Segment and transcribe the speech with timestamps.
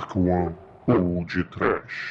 [0.00, 2.10] Dark One ou de Trash.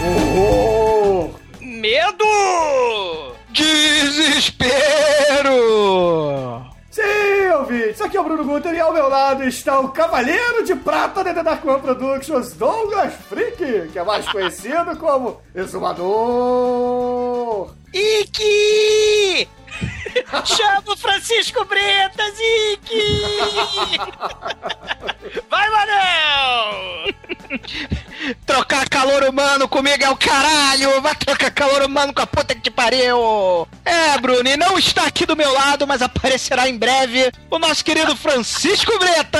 [0.00, 1.34] Horror!
[1.60, 2.24] Medo!
[3.50, 4.72] Desespero!
[6.90, 7.02] Sim,
[7.58, 11.22] ouvintes, aqui é o Bruno Guter e ao meu lado está o Cavaleiro de Prata
[11.22, 16.88] da The Dark One Productions, Douglas Freak, que é mais conhecido como Exumador.
[17.92, 19.57] Iki!
[20.44, 22.34] Chama o Francisco Bretas,
[22.72, 23.22] Iki!
[25.48, 27.14] Vai, Manel!
[28.44, 31.00] Trocar calor humano comigo é o caralho!
[31.00, 33.66] Vai trocar calor humano com a puta que te pariu!
[33.84, 37.84] É, Bruno, e não está aqui do meu lado, mas aparecerá em breve o nosso
[37.84, 39.38] querido Francisco Bretas!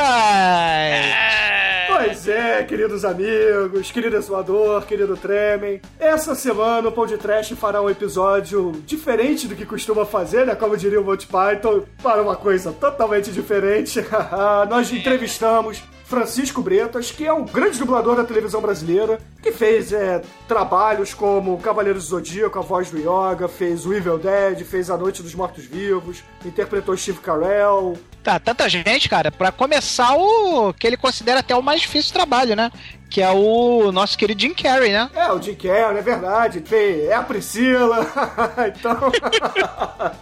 [1.88, 5.80] Pois é, queridos amigos, querido Exumador, querido Tremen.
[5.98, 10.54] Essa semana o Pão de Trash fará um episódio diferente do que costuma fazer, né?
[10.54, 14.00] Como diria o Monty Python, para uma coisa totalmente diferente.
[14.68, 20.22] Nós entrevistamos Francisco Bretas, que é um grande dublador da televisão brasileira, que fez é,
[20.48, 24.96] trabalhos como Cavaleiros do Zodíaco, a voz do Yoga, fez o Evil Dead, fez A
[24.96, 27.98] Noite dos Mortos-Vivos, interpretou Steve Carell.
[28.22, 32.56] Tá, tanta gente, cara, pra começar o que ele considera até o mais difícil trabalho,
[32.56, 32.72] né?
[33.10, 35.10] Que é o nosso querido Jim Carrey, né?
[35.14, 36.62] É, o Jim Carrey, é verdade.
[37.08, 38.06] É a Priscila.
[38.68, 39.10] então.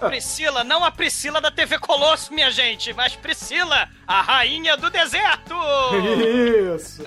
[0.08, 5.54] Priscila, não a Priscila da TV Colosso, minha gente, mas Priscila, a rainha do deserto!
[6.74, 7.04] Isso.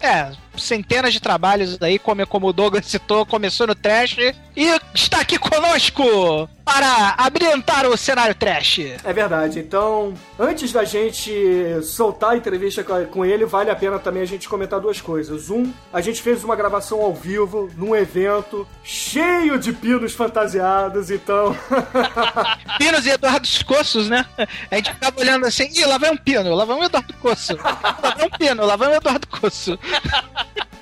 [0.00, 4.16] É, centenas de trabalhos aí, como, como o Douglas citou, começou no trash
[4.56, 8.80] e está aqui conosco para abrilhantar o cenário trash.
[9.04, 9.58] É verdade.
[9.58, 14.48] Então, antes da gente soltar a entrevista com ele, vale a pena também a gente
[14.48, 15.50] comentar duas coisas.
[15.50, 21.56] Um, a gente fez uma gravação ao vivo num evento cheio de pinos fantasiados, então.
[22.78, 24.24] pinos e Eduardo Cossos, né?
[24.70, 27.56] A gente ficava olhando assim, ih, lá vai um pino, lá vai um Eduardo Cosso.
[27.56, 29.78] Lá vai um pino, lá vai um Eduardo Cosso.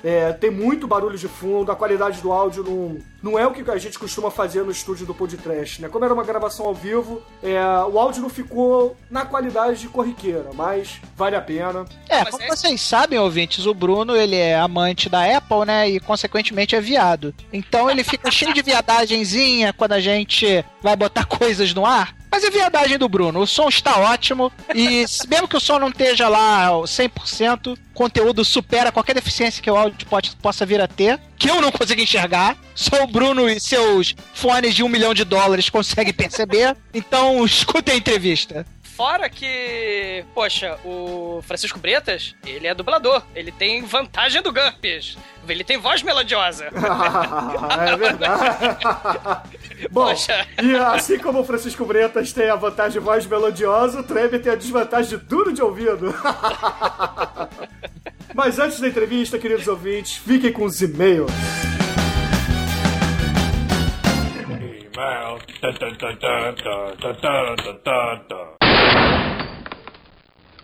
[0.03, 3.69] É, tem muito barulho de fundo, a qualidade do áudio não, não é o que
[3.69, 5.89] a gente costuma fazer no estúdio do podcast, né?
[5.89, 10.49] Como era uma gravação ao vivo, é, o áudio não ficou na qualidade de corriqueira,
[10.55, 11.85] mas vale a pena.
[12.09, 12.47] É, como é...
[12.47, 15.89] vocês sabem, ouvintes, o Bruno, ele é amante da Apple, né?
[15.89, 17.33] E, consequentemente, é viado.
[17.53, 22.20] Então ele fica cheio de viadagenzinha quando a gente vai botar coisas no ar.
[22.31, 23.41] Mas é viadagem do Bruno.
[23.41, 24.51] O som está ótimo.
[24.73, 29.69] E mesmo que o som não esteja lá 100%, o conteúdo supera qualquer deficiência que
[29.69, 31.19] o áudio pode, possa vir a ter.
[31.37, 32.57] Que eu não consigo enxergar.
[32.73, 36.77] Só o Bruno e seus fones de um milhão de dólares conseguem perceber.
[36.93, 38.65] Então, escutem a entrevista.
[38.95, 43.23] Fora que, poxa, o Francisco Bretas, ele é dublador.
[43.33, 45.17] Ele tem vantagem do GURPS.
[45.47, 46.69] Ele tem voz melodiosa.
[47.87, 49.41] é verdade.
[49.89, 50.45] Bom, poxa.
[50.61, 54.51] e assim como o Francisco Bretas tem a vantagem de voz melodiosa, o Treme tem
[54.51, 56.13] a desvantagem de duro de ouvido.
[58.35, 61.31] Mas antes da entrevista, queridos ouvintes, fiquem com os e-mails.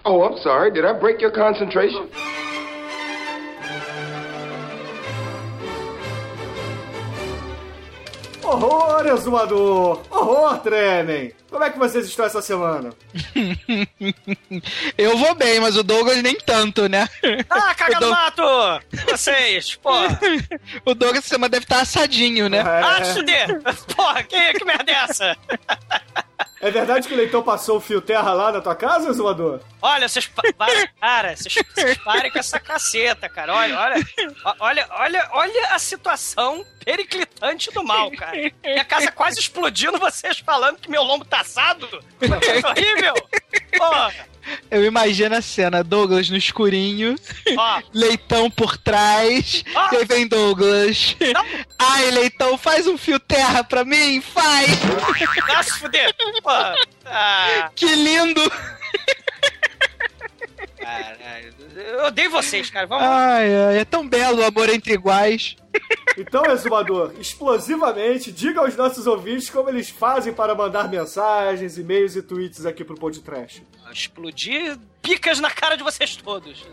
[0.09, 0.71] Oh, I'm sorry.
[0.71, 2.07] Did I break your concentration?
[8.41, 10.07] Horror, exumador!
[10.07, 11.33] Horror, Trenem!
[11.49, 12.89] Como é que vocês estão essa semana?
[14.97, 17.07] Eu vou bem, mas o Douglas nem tanto, né?
[17.49, 18.43] Ah, caga no mato!
[19.09, 19.91] Vocês, pô!
[20.85, 22.57] o Douglas essa semana deve estar assadinho, né?
[22.57, 22.61] É.
[22.61, 23.61] Ah, fuder!
[23.95, 25.37] Porra, que, que merda é essa?
[26.59, 29.61] É verdade que o leitão passou o fio terra lá na tua casa, Exumador?
[29.79, 33.53] Olha, vocês parem, cara, vocês, vocês parem com essa caceta, cara.
[33.53, 34.05] Olha, olha,
[34.59, 38.35] olha, olha, olha a situação periclitante do mal, cara.
[38.63, 41.87] Minha casa quase explodindo, vocês falando que meu lombo tá assado.
[42.21, 43.13] É horrível.
[43.77, 44.13] Porra.
[44.71, 47.15] Eu imagino a cena, Douglas no escurinho,
[47.57, 47.81] oh.
[47.93, 49.93] Leitão por trás, oh.
[49.93, 51.15] e aí vem Douglas.
[51.33, 51.45] Não.
[51.77, 54.69] Ai, Leitão, faz um fio terra pra mim, faz!
[55.47, 56.15] Nossa, fuder!
[57.05, 57.69] Ah.
[57.75, 58.41] Que lindo!
[60.77, 62.87] Caralho, eu odeio vocês, cara.
[62.87, 65.55] Vamos ai, ai, é tão belo o amor entre iguais.
[66.17, 72.23] Então, Exumador, explosivamente, diga aos nossos ouvintes como eles fazem para mandar mensagens, e-mails e
[72.23, 73.63] tweets aqui pro Podcast.
[73.91, 76.65] Explodir picas na cara de vocês todos.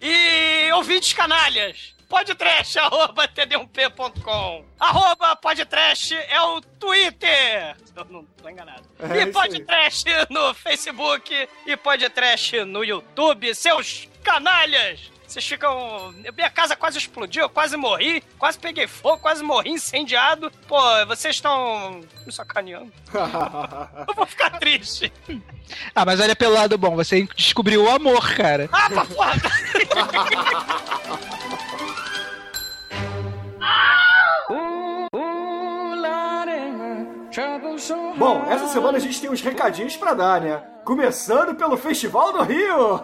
[0.00, 4.64] e ouvintes canalhas podtrash, arroba td1p.com.
[4.78, 7.76] Arroba podtrash é o Twitter.
[7.94, 8.82] Eu não tô enganado.
[8.98, 13.54] É e podtrash no Facebook e podtrash no YouTube.
[13.54, 15.15] Seus canalhas!
[15.26, 16.12] Vocês ficam.
[16.34, 20.50] Minha casa quase explodiu, eu quase morri, quase peguei fogo, quase morri incendiado.
[20.68, 22.92] Pô, vocês estão me sacaneando.
[24.08, 25.12] eu vou ficar triste.
[25.94, 28.68] Ah, mas olha pelo lado bom, você descobriu o amor, cara.
[28.72, 29.34] Ah, pra porra!
[38.16, 40.62] Bom, essa semana a gente tem uns recadinhos pra dar, né?
[40.84, 43.00] Começando pelo Festival do Rio!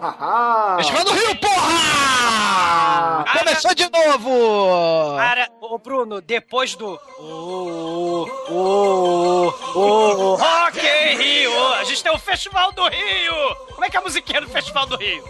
[0.77, 3.25] Festival do Rio, porra!
[3.37, 5.17] Começou de novo!
[5.17, 6.99] Cara, ô Bruno, depois do.
[7.19, 11.73] Ô, ô, ô, Rock in Rio!
[11.73, 13.55] A gente tem o Festival do Rio!
[13.73, 15.23] Como é que é a musiquinha do Festival do Rio?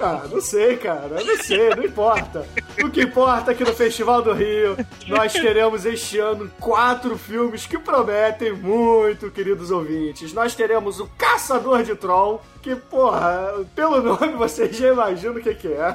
[0.00, 2.46] Ah, não sei, cara, não sei, não importa.
[2.82, 4.76] O que importa é que no Festival do Rio
[5.06, 10.32] nós teremos este ano quatro filmes que prometem muito, queridos ouvintes.
[10.32, 15.54] Nós teremos o Caçador de Troll, que, porra, pelo nome vocês já imaginam o que,
[15.54, 15.92] que é.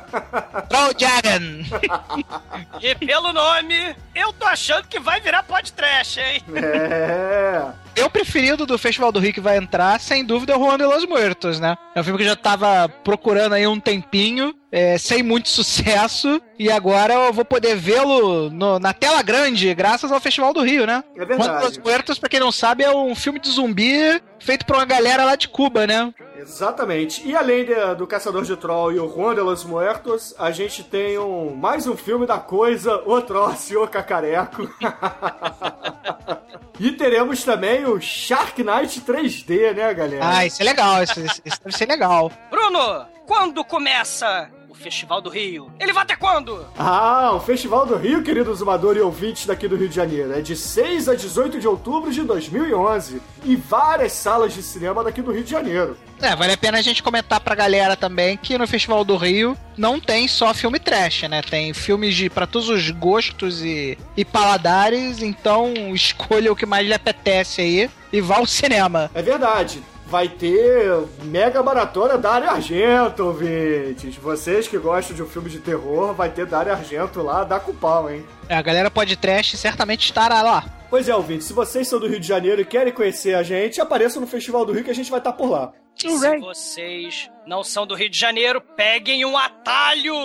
[0.69, 2.29] Troll Dragon!
[2.81, 6.41] E pelo nome, eu tô achando que vai virar podcast, hein?
[6.55, 7.65] É.
[7.95, 10.85] Meu preferido do Festival do Rio que vai entrar, sem dúvida, é o Juan de
[10.85, 11.75] los Muertos, né?
[11.93, 16.41] É um filme que eu já tava procurando aí um tempinho, é, sem muito sucesso,
[16.57, 18.49] e agora eu vou poder vê-lo
[18.79, 21.03] na tela grande, graças ao Festival do Rio, né?
[21.17, 21.43] É verdade.
[21.43, 24.77] Juan de los Muertos, pra quem não sabe, é um filme de zumbi feito por
[24.77, 26.13] uma galera lá de Cuba, né?
[26.41, 27.27] Exatamente.
[27.27, 30.83] E além de- do Caçador de Troll e o Juan de los Muertos, a gente
[30.83, 34.69] tem um, mais um filme da coisa, O Troço e o Cacareco.
[36.79, 40.27] e teremos também o Shark Knight 3D, né, galera?
[40.27, 42.31] Ah, isso é legal, isso, isso- deve ser legal.
[42.49, 44.49] Bruno, quando começa
[44.79, 45.69] Festival do Rio?
[45.77, 46.65] Ele vai até quando?
[46.77, 50.41] Ah, o Festival do Rio, querido Zumador e ouvintes daqui do Rio de Janeiro, é
[50.41, 55.31] de 6 a 18 de outubro de 2011 em várias salas de cinema daqui do
[55.31, 55.97] Rio de Janeiro.
[56.21, 59.57] É, vale a pena a gente comentar pra galera também que no Festival do Rio
[59.77, 61.41] não tem só filme trash, né?
[61.41, 66.87] Tem filmes de para todos os gostos e, e paladares, então escolha o que mais
[66.87, 69.11] lhe apetece aí e vá ao cinema.
[69.13, 69.83] É verdade.
[70.09, 70.91] Vai ter
[71.23, 74.15] mega maratona Dario Argento, ouvintes.
[74.15, 77.75] Vocês que gostam de um filme de terror, vai ter Dario Argento lá, dá com
[77.75, 78.25] pau, hein?
[78.47, 80.65] É, a galera pode trash certamente estará lá.
[80.89, 83.79] Pois é, ouvintes, se vocês são do Rio de Janeiro e querem conhecer a gente,
[83.79, 85.71] apareçam no Festival do Rio que a gente vai estar por lá.
[85.95, 86.07] Se
[86.39, 90.15] vocês não são do Rio de Janeiro, peguem um atalho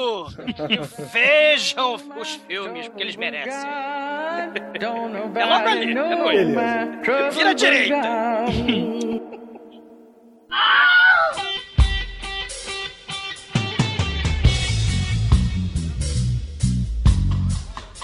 [0.71, 0.79] e
[1.13, 3.69] vejam os filmes, porque eles merecem.
[3.69, 4.87] É
[5.45, 6.45] logo ali, é logo ali.
[6.47, 7.31] Beleza.
[7.33, 7.99] Vira à direita.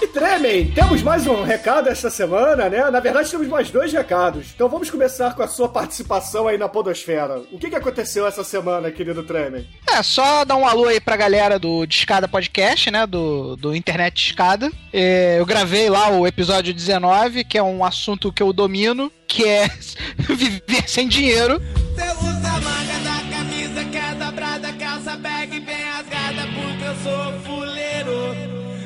[0.01, 2.89] E tremem, temos mais um recado esta semana, né?
[2.89, 4.47] Na verdade, temos mais dois recados.
[4.55, 7.43] Então vamos começar com a sua participação aí na Podosfera.
[7.51, 9.67] O que, que aconteceu essa semana, querido Tremen?
[9.87, 13.05] É, só dar um alô aí pra galera do Discada Podcast, né?
[13.05, 14.71] Do, do Internet Discada.
[14.91, 19.47] É, eu gravei lá o episódio 19, que é um assunto que eu domino, que
[19.47, 19.67] é
[20.27, 21.61] viver sem dinheiro.
[21.95, 26.95] Você usa a manga da camisa que é dobrada, calça bag bem rasgada, porque eu
[27.01, 28.35] sou fuleiro.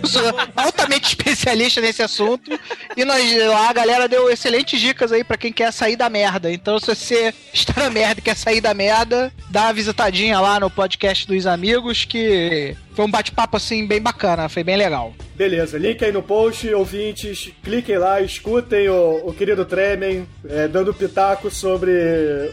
[0.03, 0.21] Eu sou
[0.56, 2.51] altamente especialista nesse assunto.
[2.95, 6.51] E nós lá, a galera deu excelentes dicas aí pra quem quer sair da merda.
[6.51, 10.59] Então, se você está na merda e quer sair da merda, dá uma visitadinha lá
[10.59, 15.13] no podcast dos amigos, que foi um bate-papo assim bem bacana, foi bem legal.
[15.36, 20.94] Beleza, link aí no post, ouvintes, cliquem lá, escutem o, o querido Tremen é, dando
[20.94, 21.92] pitaco sobre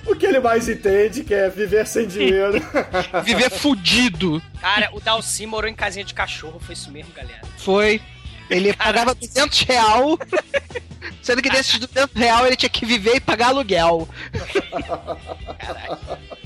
[0.05, 2.61] o que ele mais entende, que é viver sem dinheiro.
[3.23, 4.43] Viver fudido.
[4.61, 7.43] Cara, o Dalcy morou em casinha de cachorro, foi isso mesmo, galera.
[7.59, 8.01] Foi.
[8.51, 10.19] Ele pagava 200 real,
[11.23, 14.09] sendo que desses 200 real ele tinha que viver e pagar aluguel.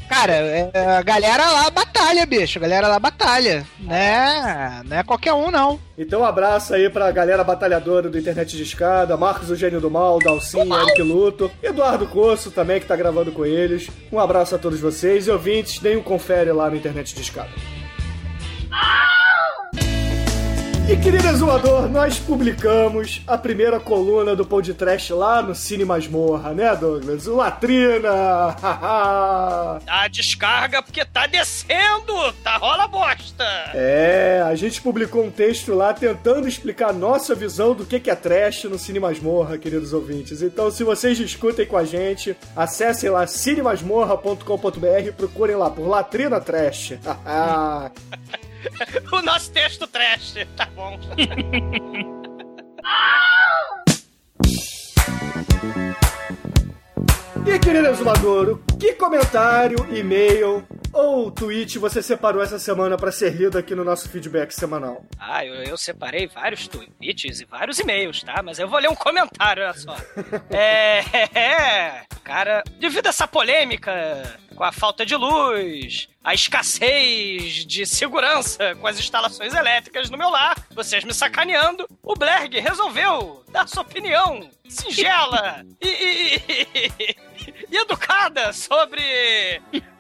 [0.08, 2.58] Cara, é, a galera lá batalha, bicho.
[2.58, 3.66] A galera lá batalha.
[3.80, 4.82] Né?
[4.84, 5.80] Não é qualquer um, não.
[5.98, 9.90] Então, um abraço aí pra galera batalhadora do Internet de Escada, Marcos o Gênio do
[9.90, 13.90] Mal, Dalcinho, Eric Luto, Eduardo Coço também, que tá gravando com eles.
[14.12, 17.50] Um abraço a todos vocês e ouvintes, deem um confere lá no Internet de Escada.
[20.88, 26.76] E querido exumador, nós publicamos a primeira coluna do podcast lá no Cine Masmorra, né,
[26.76, 27.26] Douglas?
[27.26, 28.54] O Latrina!
[29.84, 33.44] Tá descarga porque tá descendo, tá rola bosta.
[33.74, 38.10] É, a gente publicou um texto lá tentando explicar a nossa visão do que que
[38.10, 40.40] é trash no Cine Masmorra, queridos ouvintes.
[40.40, 46.40] Então, se vocês discutem com a gente, acessem lá cinemasmorra.com.br e procurem lá por Latrina
[46.40, 46.94] Trash.
[49.12, 50.98] O nosso texto trash, tá bom.
[57.46, 63.58] e querido exumador, que comentário, e-mail ou tweet você separou essa semana pra ser lido
[63.58, 65.04] aqui no nosso feedback semanal?
[65.18, 68.42] Ah, eu, eu separei vários tweets e vários e-mails, tá?
[68.42, 69.94] Mas eu vou ler um comentário, olha só.
[70.50, 71.00] é,
[71.38, 73.92] é, cara, devido a essa polêmica
[74.56, 80.30] com a falta de luz, a escassez de segurança com as instalações elétricas no meu
[80.30, 86.42] lar, vocês me sacaneando, o Blerg resolveu dar sua opinião singela e, e-
[86.74, 87.16] e-
[87.70, 89.02] e educada sobre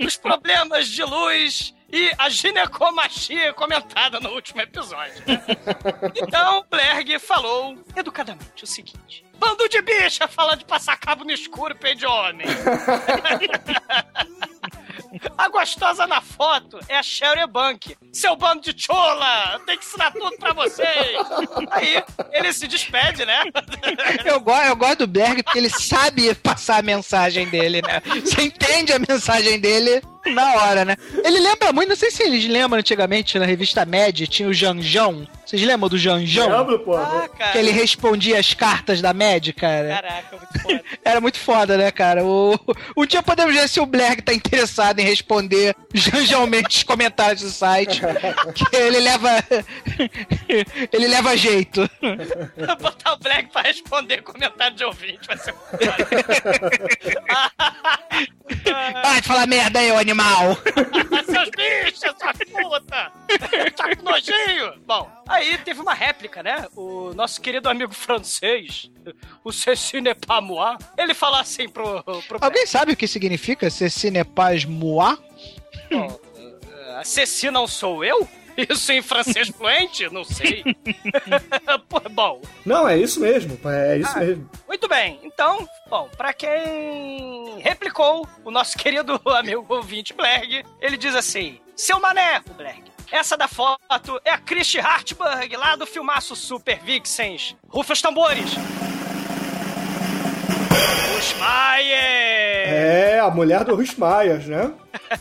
[0.00, 5.22] os problemas de luz e a ginecomastia comentada no último episódio.
[5.26, 5.40] né?
[6.16, 11.74] Então, Blerg falou educadamente o seguinte: Bando de bicha fala de passar cabo no escuro,
[11.74, 12.46] pé de homem.
[15.36, 17.96] A gostosa na foto é a Sherry Bank.
[18.12, 19.60] Seu bando de chola!
[19.66, 21.16] Tem que ensinar tudo pra vocês!
[21.70, 22.02] Aí,
[22.32, 23.44] ele se despede, né?
[24.24, 28.02] Eu, go eu gosto do Berg porque ele sabe passar a mensagem dele, né?
[28.20, 30.02] Você entende a mensagem dele
[30.32, 30.96] na hora, né?
[31.24, 35.26] Ele lembra muito, não sei se eles lembram antigamente na revista Mad, tinha o Janjão.
[35.44, 36.50] Vocês lembram do Janjão?
[36.50, 36.96] Lembro, pô.
[36.96, 37.28] Ah.
[37.52, 39.88] Que ele respondia as cartas da Mad, cara.
[39.88, 40.84] Caraca, muito foda.
[41.04, 42.24] Era muito foda, né, cara?
[42.24, 42.58] O...
[42.96, 47.50] Um dia podemos ver se o Blerg tá interessado em responder janjalmente os comentários do
[47.50, 48.00] site.
[48.54, 49.30] Que ele leva.
[50.92, 51.88] ele leva jeito.
[52.80, 55.84] Botar o Black pra responder comentário de ouvinte vai ser muito
[56.42, 56.82] foda.
[59.02, 60.15] Vai falar merda aí, ô animal!
[61.26, 63.12] Seus bichos, sua puta!
[63.76, 64.72] Tá com nojinho!
[64.86, 66.66] Bom, aí teve uma réplica, né?
[66.74, 68.90] O nosso querido amigo francês,
[69.44, 72.02] o Cecine Pamois, ele falou assim pro...
[72.02, 75.18] pro Alguém sabe o que significa Ceci Nepaz Moa?
[75.90, 76.18] Bom,
[76.96, 78.26] a Ceci não sou eu?
[78.56, 80.08] Isso em francês fluente?
[80.10, 80.62] Não sei.
[81.88, 83.58] Pô, bom, Não, é isso mesmo.
[83.68, 84.20] É isso Ah.
[84.20, 84.50] mesmo.
[84.66, 85.20] muito bem.
[85.22, 92.00] Então, bom, pra quem replicou o nosso querido amigo ouvinte Blerg, ele diz assim: Seu
[92.00, 92.82] mané, o Blerg.
[93.12, 97.54] Essa da foto é a Christy Hartberg, lá do filmaço Super Vixens.
[97.68, 98.50] Rufa os tambores.
[101.18, 102.55] Os Maier!
[102.66, 104.72] É, a mulher do Ruth Myers, né?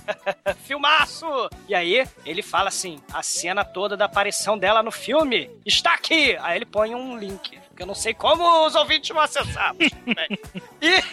[0.66, 1.26] Filmaço!
[1.68, 6.38] E aí, ele fala assim: a cena toda da aparição dela no filme está aqui!
[6.42, 9.76] Aí ele põe um link, que eu não sei como os ouvintes vão acessar.
[10.82, 11.04] e.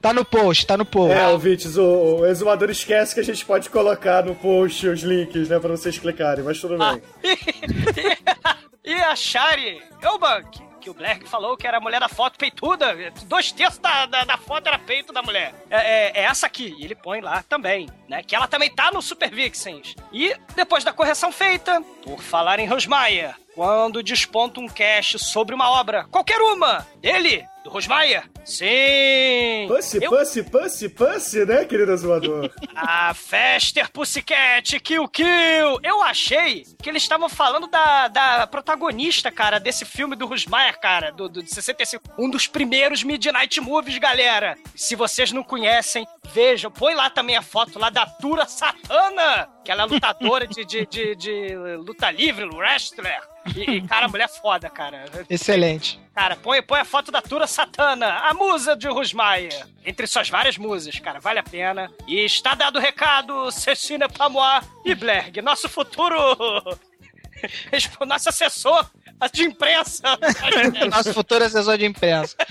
[0.00, 1.16] Tá no post, tá no post.
[1.16, 5.48] É, ouvintes, o, o exumador esquece que a gente pode colocar no post os links,
[5.48, 7.02] né, pra vocês clicarem, mas tudo bem.
[8.84, 12.94] e a Shari Eubank, que o Black falou que era a mulher da foto peituda,
[13.26, 15.54] dois terços da, da, da foto era peito da mulher.
[15.70, 18.22] É, é- é essa aqui, e ele põe lá também, né?
[18.22, 19.94] Que ela também tá no Super Vixens.
[20.12, 25.70] E depois da correção feita, por falar em Rosmaier, quando desponta um cast sobre uma
[25.70, 29.66] obra, qualquer uma, dele, do Rosmaier, sim!
[29.68, 32.50] Pussy, eu- pussy, pussy, pussy, né, querido exumador?
[32.74, 35.78] a Fester Pussycat Kill Kill.
[35.82, 41.10] Eu achei que eles estavam falando da, da protagonista, cara, desse filme do Rusmaier, cara,
[41.12, 42.02] do, do de 65.
[42.18, 44.56] Um dos primeiros Midnight Movies, galera.
[44.74, 46.70] Se vocês não conhecem, vejam.
[46.70, 50.86] Põe lá também a foto lá da Tura Satana, que ela é lutadora de, de,
[50.86, 53.20] de, de luta livre, wrestler.
[53.56, 55.04] E, e, cara, mulher foda, cara.
[55.28, 55.98] Excelente.
[56.14, 59.66] Cara, põe, põe a foto da Tura Satana, a musa de Rusmaia.
[59.84, 61.90] Entre suas várias musas, cara, vale a pena.
[62.06, 66.16] E está dado o recado, Cecília Pamois e Blerg, nosso futuro.
[68.06, 68.90] nosso assessor
[69.32, 70.02] de imprensa.
[70.90, 72.34] Nosso futuro assessor de imprensa.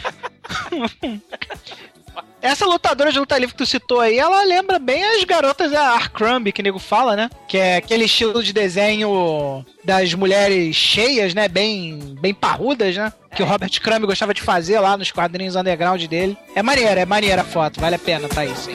[2.42, 5.90] Essa lutadora de luta livre que tu citou aí, ela lembra bem as garotas da
[5.92, 7.30] Arcrumb, que o nego fala, né?
[7.50, 11.50] Que é aquele estilo de desenho das mulheres cheias, né?
[11.50, 13.12] Bem, bem parrudas, né?
[13.36, 16.38] Que o Robert Crumb gostava de fazer lá nos quadrinhos underground dele.
[16.56, 18.70] É maneira, é maneira a foto, vale a pena, tá isso.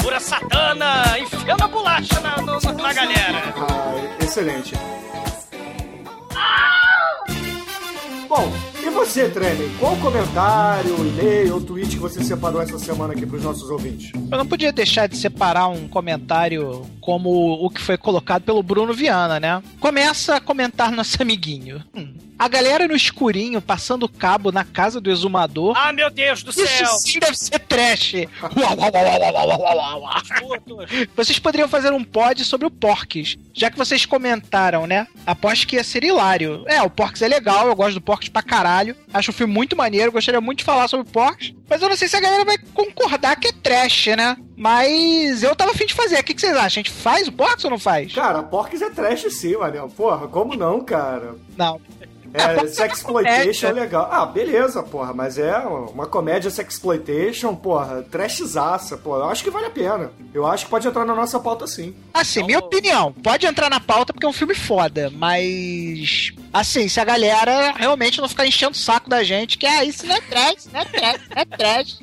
[0.00, 3.52] Tura Satana, enfiando a bolacha na, no- na galera.
[3.68, 4.74] Ah, excelente.
[8.28, 8.50] Bom,
[8.84, 9.70] e você, Tremen?
[9.78, 14.10] Qual comentário, e-mail ou tweet que você separou essa semana aqui pros nossos ouvintes?
[14.30, 17.30] Eu não podia deixar de separar um comentário como
[17.64, 19.62] o que foi colocado pelo Bruno Viana, né?
[19.80, 21.82] Começa a comentar nosso amiguinho.
[21.94, 22.14] Hum.
[22.38, 25.76] A galera no escurinho passando cabo na casa do exumador.
[25.76, 26.88] Ah, meu Deus do Isso céu.
[26.98, 28.14] sim deve ser trash.
[28.42, 30.58] Uau, uau, uau, uau, uau, uau, uau, uau.
[30.58, 31.06] Putos.
[31.14, 35.06] Vocês poderiam fazer um pod sobre o Porques, já que vocês comentaram, né?
[35.24, 36.64] Aposto que ia ser hilário.
[36.66, 38.71] É, o Porques é legal, eu gosto do Porques pra caralho.
[39.12, 41.54] Acho o filme muito maneiro, gostaria muito de falar sobre o Porques.
[41.68, 44.36] Mas eu não sei se a galera vai concordar que é trash, né?
[44.56, 46.18] Mas eu tava afim de fazer.
[46.18, 46.66] O que, que vocês acham?
[46.66, 48.14] A gente faz o Porks ou não faz?
[48.14, 49.88] Cara, Porks é trash sim, Manel.
[49.88, 51.34] Porra, como não, cara?
[51.56, 51.80] Não.
[52.34, 54.08] É, sexploitation é legal.
[54.10, 59.18] Ah, beleza, porra, mas é uma comédia sexploitation, porra, trashzaça, porra.
[59.18, 60.10] Eu acho que vale a pena.
[60.32, 61.94] Eu acho que pode entrar na nossa pauta sim.
[62.14, 66.32] Assim, minha opinião, pode entrar na pauta porque é um filme foda, mas.
[66.52, 70.06] Assim, se a galera realmente não ficar enchendo o saco da gente, que ah, isso
[70.06, 71.98] não é trash, isso não é trash, isso não é trash.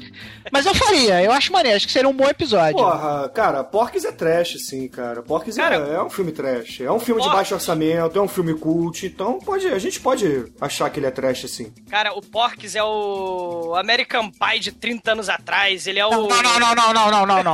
[0.52, 2.78] Mas eu faria, eu acho maneiro, acho que seria um bom episódio.
[2.78, 5.22] Porra, cara, Porks é trash, sim, cara.
[5.22, 6.82] Porks Cara, é, é um filme trash.
[6.82, 10.52] É um filme de baixo orçamento, é um filme cult, então pode, a gente pode
[10.60, 11.72] achar que ele é trash, sim.
[11.90, 15.86] Cara, o Porks é o American Pie de 30 anos atrás.
[15.86, 16.10] Ele é o.
[16.10, 17.54] Não, não, não, não, não, não, não, não.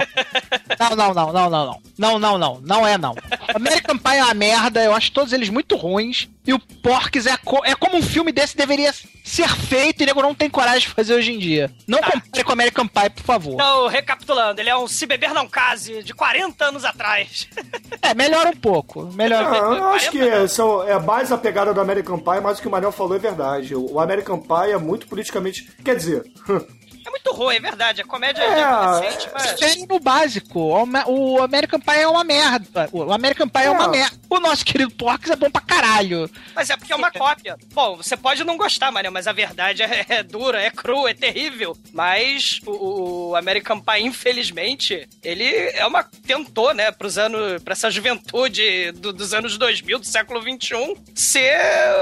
[0.79, 1.81] Não, não, não, não, não, não.
[1.97, 2.61] Não, não, não.
[2.61, 3.15] Não é, não.
[3.53, 6.29] American Pie é uma merda, eu acho todos eles muito ruins.
[6.45, 10.21] E o Porks é, co- é como um filme desse deveria ser feito e nego
[10.21, 11.71] não tem coragem de fazer hoje em dia.
[11.87, 12.11] Não Tá.
[12.11, 13.53] compare com American Pie, por favor.
[13.55, 17.47] Então, recapitulando, ele é um Se Beber Não Case de 40 anos atrás.
[18.01, 19.03] É, melhora um pouco.
[19.13, 19.65] Melhora um pouco.
[19.73, 22.67] Ah, eu acho que são, é mais a pegada do American Pie, mas o que
[22.67, 23.73] o Manel falou é verdade.
[23.75, 25.67] O American Pie é muito politicamente.
[25.83, 26.23] Quer dizer,
[27.05, 28.01] É muito ruim, é verdade.
[28.01, 29.59] A comédia É, é, adolescente, mas.
[29.59, 30.59] Sério no básico.
[31.07, 32.89] O American Pie é uma merda.
[32.91, 33.69] O American Pie é, É.
[33.69, 34.15] uma merda.
[34.29, 36.29] O nosso querido Porks é bom pra caralho.
[36.55, 37.57] Mas é porque é uma cópia.
[37.73, 41.13] Bom, você pode não gostar, Maria, mas a verdade é, é dura, é crua, é
[41.13, 41.77] terrível.
[41.93, 46.03] Mas o, o American Pie, infelizmente, ele é uma.
[46.03, 47.61] tentou, né, pros anos.
[47.63, 51.55] pra essa juventude do- dos anos 2000, do século 21, ser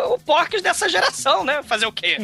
[0.07, 1.62] o Porks dessa geração, né?
[1.63, 2.17] Fazer o quê?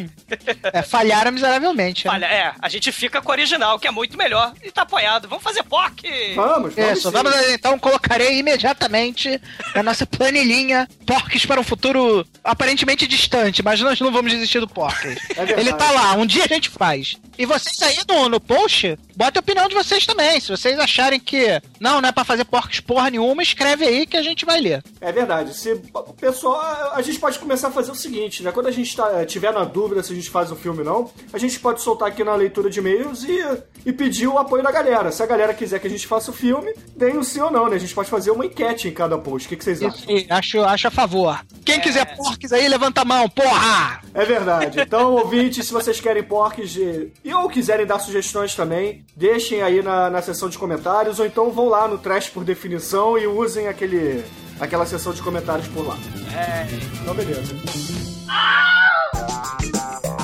[0.72, 2.06] É, falharam miseravelmente.
[2.06, 2.12] né?
[2.14, 4.52] Olha, é, a gente fica com o original, que é muito melhor.
[4.62, 5.28] E tá apoiado.
[5.28, 6.34] Vamos fazer POC!
[6.34, 6.98] vamos, vamos.
[6.98, 7.12] Isso, sim.
[7.12, 9.40] vamos então colocarei imediatamente
[9.74, 14.68] na nossa planilhinha Porques para um futuro aparentemente distante, mas nós não vamos desistir do
[14.68, 15.16] Porques.
[15.36, 15.60] É.
[15.60, 17.16] Ele tá lá, um dia a gente faz.
[17.40, 20.38] E vocês aí no, no post, bota a opinião de vocês também.
[20.38, 24.18] Se vocês acharem que não, não é pra fazer Porques porra nenhuma, escreve aí que
[24.18, 24.84] a gente vai ler.
[25.00, 25.54] É verdade.
[25.54, 25.74] Se
[26.20, 28.52] pessoal, a gente pode começar a fazer o seguinte, né?
[28.52, 31.10] Quando a gente tá, tiver na dúvida se a gente faz o filme ou não,
[31.32, 33.38] a gente pode soltar aqui na leitura de e-mails e,
[33.86, 35.10] e pedir o apoio da galera.
[35.10, 37.70] Se a galera quiser que a gente faça o filme, deem o sim ou não,
[37.70, 37.76] né?
[37.76, 39.46] A gente pode fazer uma enquete em cada post.
[39.46, 40.14] O que, que vocês acham?
[40.14, 41.40] Isso, acho, acho a favor.
[41.64, 44.02] Quem quiser Porques aí, levanta a mão, porra!
[44.12, 44.78] É verdade.
[44.78, 47.08] Então, ouvintes, se vocês querem porques de...
[47.30, 51.52] e ou quiserem dar sugestões também, deixem aí na, na seção de comentários, ou então
[51.52, 54.24] vão lá no Trash por definição e usem aquele,
[54.58, 55.96] aquela seção de comentários por lá.
[56.34, 56.66] É,
[57.00, 57.54] Então, beleza.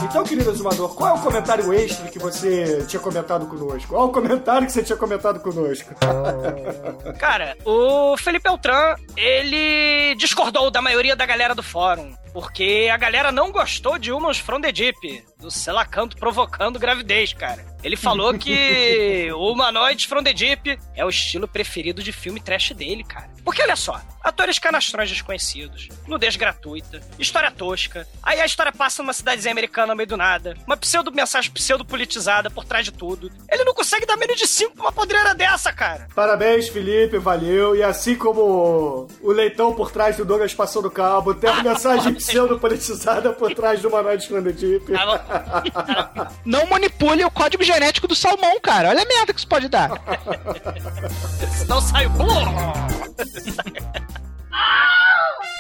[0.05, 3.89] Então, querido Azumador, qual é o comentário extra que você tinha comentado conosco?
[3.89, 5.95] Qual é o comentário que você tinha comentado conosco?
[7.19, 12.15] Cara, o Felipe Beltran, ele discordou da maioria da galera do fórum.
[12.37, 17.65] Porque a galera não gostou de Humans from the Deep, do Selacanto provocando gravidez, cara.
[17.83, 23.03] Ele falou que Humanoids from the Deep é o estilo preferido de filme trash dele,
[23.05, 23.31] cara.
[23.43, 29.13] Porque olha só, atores canastrões desconhecidos, nudez gratuita, história tosca, aí a história passa numa
[29.13, 33.31] cidadezinha americana no meio do nada, uma pseudo-mensagem pseudo-politizada por trás de tudo.
[33.49, 36.09] Ele não consegue dar menos de 5 pra uma podreira dessa, cara.
[36.15, 37.77] Parabéns, Felipe, valeu.
[37.77, 42.19] E assim como o leitão por trás do Douglas passou do cabo, tem a mensagem
[42.27, 44.83] pseudo-politizada por trás do Manoel de.
[44.95, 48.89] Ah, Não manipule o código genético do salmão, cara.
[48.91, 49.91] Olha a merda que isso pode dar.
[51.57, 52.11] Senão sai o.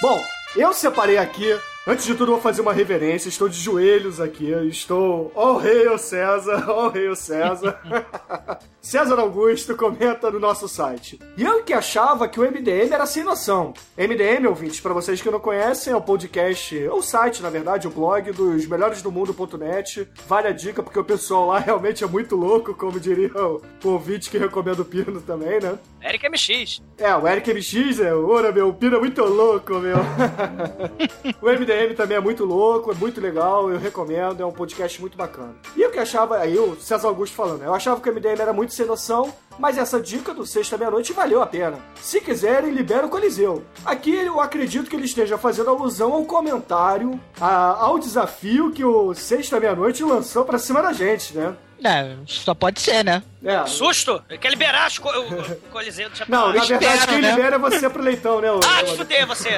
[0.03, 0.23] Bom,
[0.57, 1.59] eu separei aqui.
[1.87, 3.29] Antes de tudo, eu vou fazer uma reverência.
[3.29, 4.51] Estou de joelhos aqui.
[4.69, 5.31] Estou.
[5.35, 6.65] Ó oh, rei, ô César.
[6.69, 7.79] Ó oh, rei, ô César.
[8.87, 11.19] César Augusto comenta no nosso site.
[11.37, 13.75] E eu que achava que o MDM era sem noção.
[13.99, 17.89] MDM, ouvintes, para vocês que não conhecem, é o podcast, ou o site, na verdade,
[17.89, 20.09] o blog dos melhores do mundo.net.
[20.29, 23.89] Vale a dica, porque o pessoal lá realmente é muito louco, como diria o, o
[23.89, 25.77] ouvinte que recomenda o Pino também, né?
[26.01, 26.81] Eric MX.
[26.97, 29.97] É, o Eric MX é, ora, meu, o Pino é muito louco, meu.
[31.43, 35.17] o MDM também é muito louco, é muito legal, eu recomendo, é um podcast muito
[35.17, 35.57] bacana.
[35.75, 38.53] E eu que achava, aí o César Augusto falando, eu achava que o MDM era
[38.53, 41.79] muito sem noção, mas essa dica do Sexta Meia-Noite valeu a pena.
[42.01, 43.65] Se quiserem, libera o Coliseu.
[43.85, 49.15] Aqui eu acredito que ele esteja fazendo alusão ao comentário, a- ao desafio que o
[49.15, 51.57] Sexta Meia-Noite lançou pra cima da gente, né?
[51.85, 53.23] É, só pode ser, né?
[53.45, 53.65] É.
[53.67, 54.21] Susto!
[54.29, 57.31] Ele quer liberar as co o, Coliseu do Não, na verdade, quem né?
[57.31, 58.51] libera é você pro leitão, né?
[58.51, 59.51] ô- Ah, te fuder você!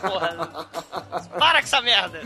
[0.00, 0.66] Porra!
[1.38, 2.20] Para com essa merda!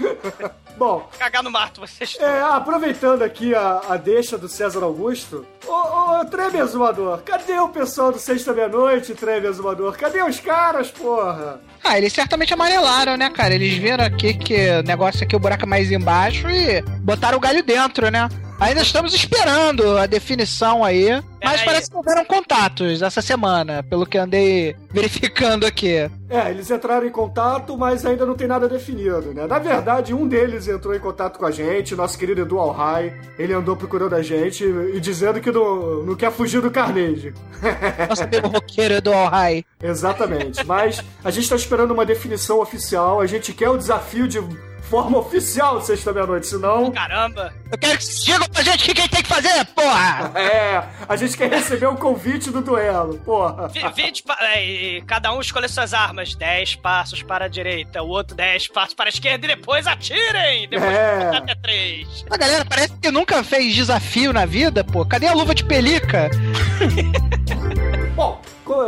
[0.76, 2.16] Bom, Cagar no mato, vocês.
[2.20, 5.72] É, aproveitando aqui a, a deixa do César Augusto, ô,
[6.20, 9.96] ô, Treme Azumador, cadê o pessoal do Sexta Meia-Noite, Treme Azumador?
[9.96, 11.60] Cadê os caras, porra?
[11.82, 13.54] Ah, eles certamente amarelaram, né, cara?
[13.54, 17.40] Eles viram aqui que o negócio aqui, o buraco é mais embaixo e botaram o
[17.40, 18.28] galho dentro, né?
[18.58, 21.22] Ainda estamos esperando a definição aí.
[21.44, 26.10] Mas parece que houveram contatos essa semana, pelo que andei verificando aqui.
[26.28, 29.46] É, eles entraram em contato, mas ainda não tem nada definido, né?
[29.46, 33.14] Na verdade, um deles entrou em contato com a gente, nosso querido Edu Alhai.
[33.38, 37.32] Ele andou procurando a gente e dizendo que não, não quer fugir do Carnage.
[38.08, 39.64] Nosso amigo roqueiro do All High.
[39.82, 40.66] Exatamente.
[40.66, 43.20] Mas a gente tá esperando uma definição oficial.
[43.20, 44.40] A gente quer o desafio de
[44.88, 46.90] forma oficial sexta meia-noite, senão.
[46.90, 47.52] Caramba!
[47.70, 50.32] Eu quero que vocês digam pra gente o que a gente tem que fazer, porra!
[50.36, 53.68] É, a gente quer receber o convite do duelo, porra.
[53.68, 56.34] Vi- 20 pa- é, e cada um escolhe suas armas.
[56.34, 60.68] 10 passos para a direita, o outro 10 passos para a esquerda e depois atirem!
[60.68, 61.30] Depois É.
[61.36, 62.24] até 3.
[62.30, 65.04] A galera parece que nunca fez desafio na vida, pô.
[65.04, 66.30] Cadê a luva de pelica?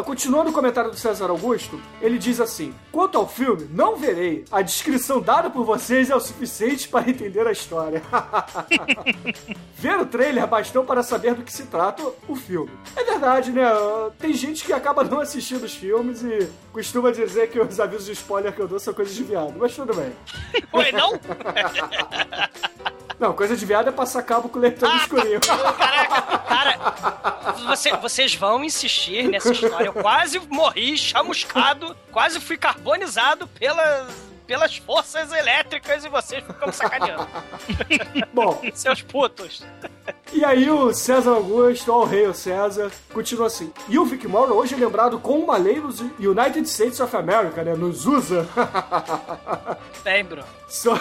[0.04, 4.44] Continuando o comentário do César Augusto, ele diz assim: Quanto ao filme, não verei.
[4.50, 8.02] A descrição dada por vocês é o suficiente para entender a história.
[9.78, 12.72] Ver o trailer bastou para saber do que se trata o filme.
[12.96, 13.62] É verdade, né?
[14.18, 18.12] Tem gente que acaba não assistindo os filmes e costuma dizer que os avisos de
[18.12, 20.12] spoiler que eu dou são coisas de viado, mas tudo bem.
[20.72, 21.12] Oi, não?
[23.18, 25.40] Não, coisa de viado é passar cabo com o leitor do escurinho.
[25.76, 26.78] Caraca, cara,
[27.68, 29.86] você- vocês vão insistir nessa história.
[29.86, 34.06] Eu quase morri chamuscado, quase fui carbonizado pela,
[34.46, 37.26] pelas forças elétricas e vocês ficam sacaneando.
[38.32, 39.64] Bom, Seus putos.
[40.32, 43.72] E aí o César Augusto, o rei o César, continua assim.
[43.88, 47.64] E o Vic Morrow hoje é lembrado com uma lei nos United States of America,
[47.64, 47.74] né?
[47.74, 48.46] Nos USA.
[50.04, 50.44] Lembro.
[50.68, 50.92] So-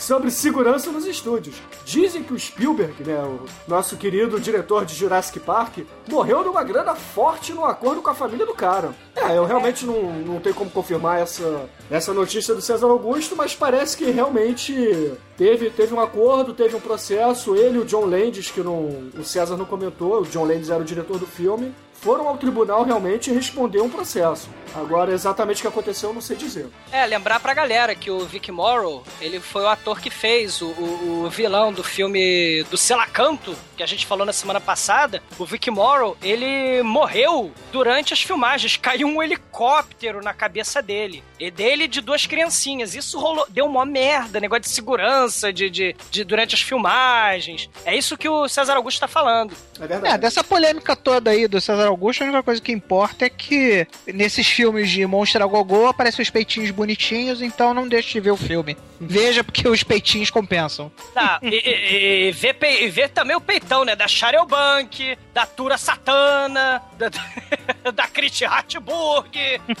[0.00, 1.56] sobre segurança nos estúdios.
[1.84, 6.94] Dizem que o Spielberg, né, o nosso querido diretor de Jurassic Park, morreu numa grana
[6.94, 8.94] forte num acordo com a família do cara.
[9.14, 13.54] É, eu realmente não, não tenho como confirmar essa, essa notícia do César Augusto, mas
[13.54, 17.54] parece que realmente teve, teve um acordo, teve um processo.
[17.54, 20.80] Ele e o John Landis, que não, o César não comentou, o John Landis era
[20.80, 24.48] o diretor do filme, foram ao tribunal realmente responder um processo.
[24.74, 26.68] Agora, exatamente o que aconteceu, eu não sei dizer.
[26.92, 30.68] É, lembrar pra galera que o Vic Morrow, ele foi o ator que fez o,
[30.68, 35.20] o- o vilão do filme do Selacanto, que a gente falou na semana passada.
[35.40, 38.76] O Vic Morrow, ele morreu durante as filmagens.
[38.76, 41.24] Caiu um helicóptero na cabeça dele.
[41.40, 42.94] E dele de duas criancinhas.
[42.94, 47.68] Isso rolou, deu uma merda, negócio de segurança de, de, de- durante as filmagens.
[47.84, 49.52] É isso que o César Augusto tá falando.
[49.80, 50.14] É verdade.
[50.14, 53.86] É, dessa polêmica toda aí do César Augusto, a única coisa que importa é que
[54.06, 58.30] nesses filmes de Monstro a Gogô aparecem os peitinhos bonitinhos, então não deixe de ver
[58.30, 58.76] o filme.
[59.00, 60.92] Veja porque os peitinhos compensam.
[61.14, 63.96] Tá, e, e, e vê, pe- e vê também o peitão, né?
[63.96, 67.10] Da Cheryl Bank, da Tura Satana, da,
[67.92, 69.30] da Christy Hartburg,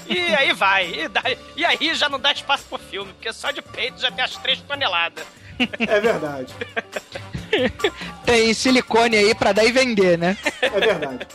[0.08, 0.90] e aí vai.
[0.90, 1.22] E, dá-
[1.56, 4.36] e aí já não dá espaço pro filme, porque só de peito já tem as
[4.36, 5.24] três toneladas.
[5.78, 6.54] É verdade.
[8.24, 10.36] Tem silicone aí pra dar e vender, né?
[10.62, 11.26] É verdade.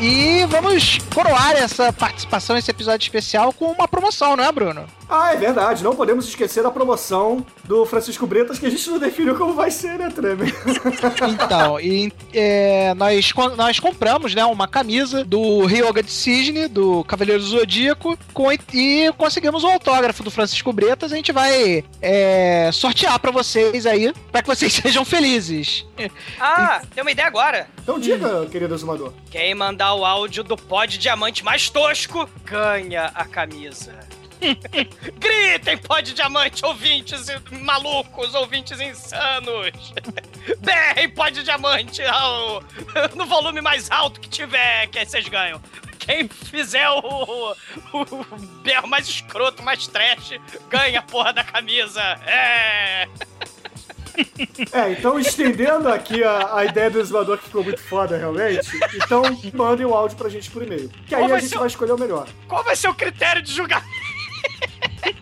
[0.00, 4.86] E vamos coroar essa participação, esse episódio especial, com uma promoção, não é, Bruno?
[5.10, 5.82] Ah, é verdade.
[5.82, 9.70] Não podemos esquecer da promoção do Francisco Bretas, que a gente não definiu como vai
[9.70, 10.54] ser, né, Tremer?
[11.28, 17.42] Então, e, é, nós, nós compramos né, uma camisa do Ryoga de Cisne, do Cavaleiro
[17.42, 21.12] do Zodíaco, com- e conseguimos o autógrafo do Francisco Bretas.
[21.12, 25.84] A gente vai é, sortear pra vocês aí, pra que vocês sejam felizes.
[26.38, 27.68] Ah, tem uma ideia agora.
[27.82, 29.12] Então diga, querido Zumador.
[29.30, 33.98] Quem mandar o áudio do pó de diamante mais tosco, ganha a camisa.
[35.18, 39.70] Gritem, pó de diamante, ouvintes malucos, ouvintes insanos.
[40.60, 42.62] Berrem, pó de diamante ao-
[43.14, 45.60] no volume mais alto que tiver, que aí vocês ganham.
[45.98, 47.54] Quem fizer o, o,
[47.92, 48.24] o
[48.62, 50.32] berro mais escroto, mais trash,
[50.70, 52.00] ganha a porra da camisa.
[52.26, 53.06] É.
[54.72, 58.68] É, então estendendo aqui a, a ideia do Zumador, que ficou muito foda, realmente.
[58.94, 59.22] Então
[59.54, 60.90] mandem o áudio pra gente por e-mail.
[61.06, 62.26] Que aí a gente o- vai escolher o melhor.
[62.48, 64.09] Qual vai ser o critério de julgamento?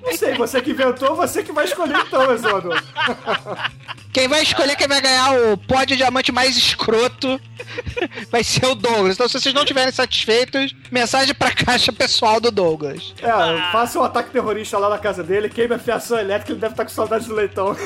[0.08, 2.82] Não sei, você que inventou, você que vai escolher então, Zumador.
[4.12, 7.40] Quem vai escolher quem vai ganhar o pó de diamante mais escroto
[8.32, 9.14] vai ser o Douglas.
[9.14, 13.14] Então, se vocês não estiverem satisfeitos, mensagem pra caixa pessoal do Douglas.
[13.22, 16.72] É, faça um ataque terrorista lá na casa dele, queime a fiação elétrica, ele deve
[16.72, 17.76] estar com saudade do leitão.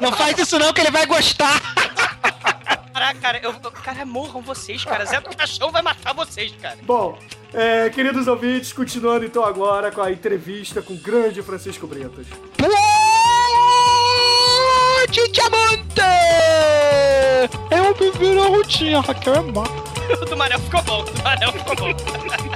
[0.00, 1.60] Não faz isso não, que ele vai gostar.
[2.94, 5.04] Caraca, cara, eu, cara, morram vocês, cara.
[5.04, 6.78] Zé do Caixão vai matar vocês, cara.
[6.82, 7.18] Bom,
[7.52, 12.24] é, queridos ouvintes, continuando então agora com a entrevista com o grande Francisco Bretas.
[15.10, 16.00] De diamante!
[17.68, 19.64] Eu vivi na rotinha, Raquel é má.
[20.20, 21.88] O do Manel ficou bom, o do Manel ficou bom.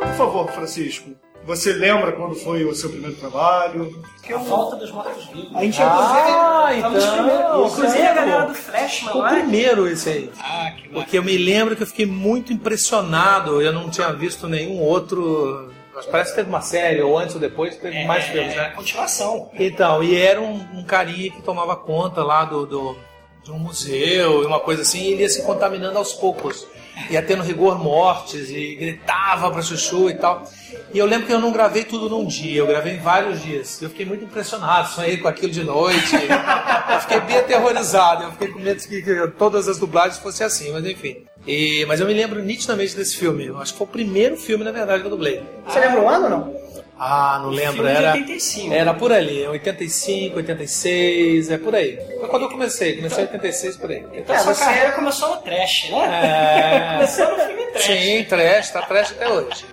[0.00, 1.10] Por favor, Francisco,
[1.44, 4.02] você lembra quando foi o seu primeiro trabalho?
[4.32, 5.54] A volta dos mortos-vivos.
[5.54, 7.12] A gente Ah, Foi um dos então.
[7.16, 7.72] primeiros.
[7.72, 9.34] Inclusive a galera do Flashman, o não é?
[9.40, 10.30] primeiro esse aí.
[10.40, 13.62] Ah, que Porque eu me lembro que eu fiquei muito impressionado.
[13.62, 15.72] Eu não tinha visto nenhum outro.
[15.94, 18.70] Mas parece que teve uma série, ou antes ou depois, teve mais filmes, É, né?
[18.74, 19.50] continuação.
[19.54, 22.96] Então, e era um, um carinha que tomava conta lá do, do-
[23.44, 26.66] de um museu e uma coisa assim, e ele ia se contaminando aos poucos.
[27.10, 30.44] Ia tendo rigor mortes e gritava pra chuchu e tal.
[30.92, 33.82] E eu lembro que eu não gravei tudo num dia, eu gravei em vários dias.
[33.82, 36.14] Eu fiquei muito impressionado, sonhei com aquilo de noite.
[36.14, 40.70] eu fiquei bem aterrorizado, eu fiquei com medo que, que todas as dublagens fossem assim,
[40.72, 41.24] mas enfim.
[41.46, 43.46] E- mas eu me lembro nitidamente desse filme.
[43.46, 45.42] Eu acho que foi o primeiro filme, na verdade, que eu dublei.
[45.66, 46.63] Você lembra o ano não?
[46.98, 47.84] Ah, não lembro.
[47.84, 48.72] Filme de Era, 85.
[48.72, 51.98] era por ali, 85, 86, é por aí.
[52.20, 54.04] Foi quando eu comecei, comecei em 86 por aí.
[54.12, 55.98] Então, sua carreira começou no trash, né?
[55.98, 56.94] É...
[56.94, 57.84] Começou no filme trash.
[57.84, 59.64] Sim, trash, tá trash até hoje.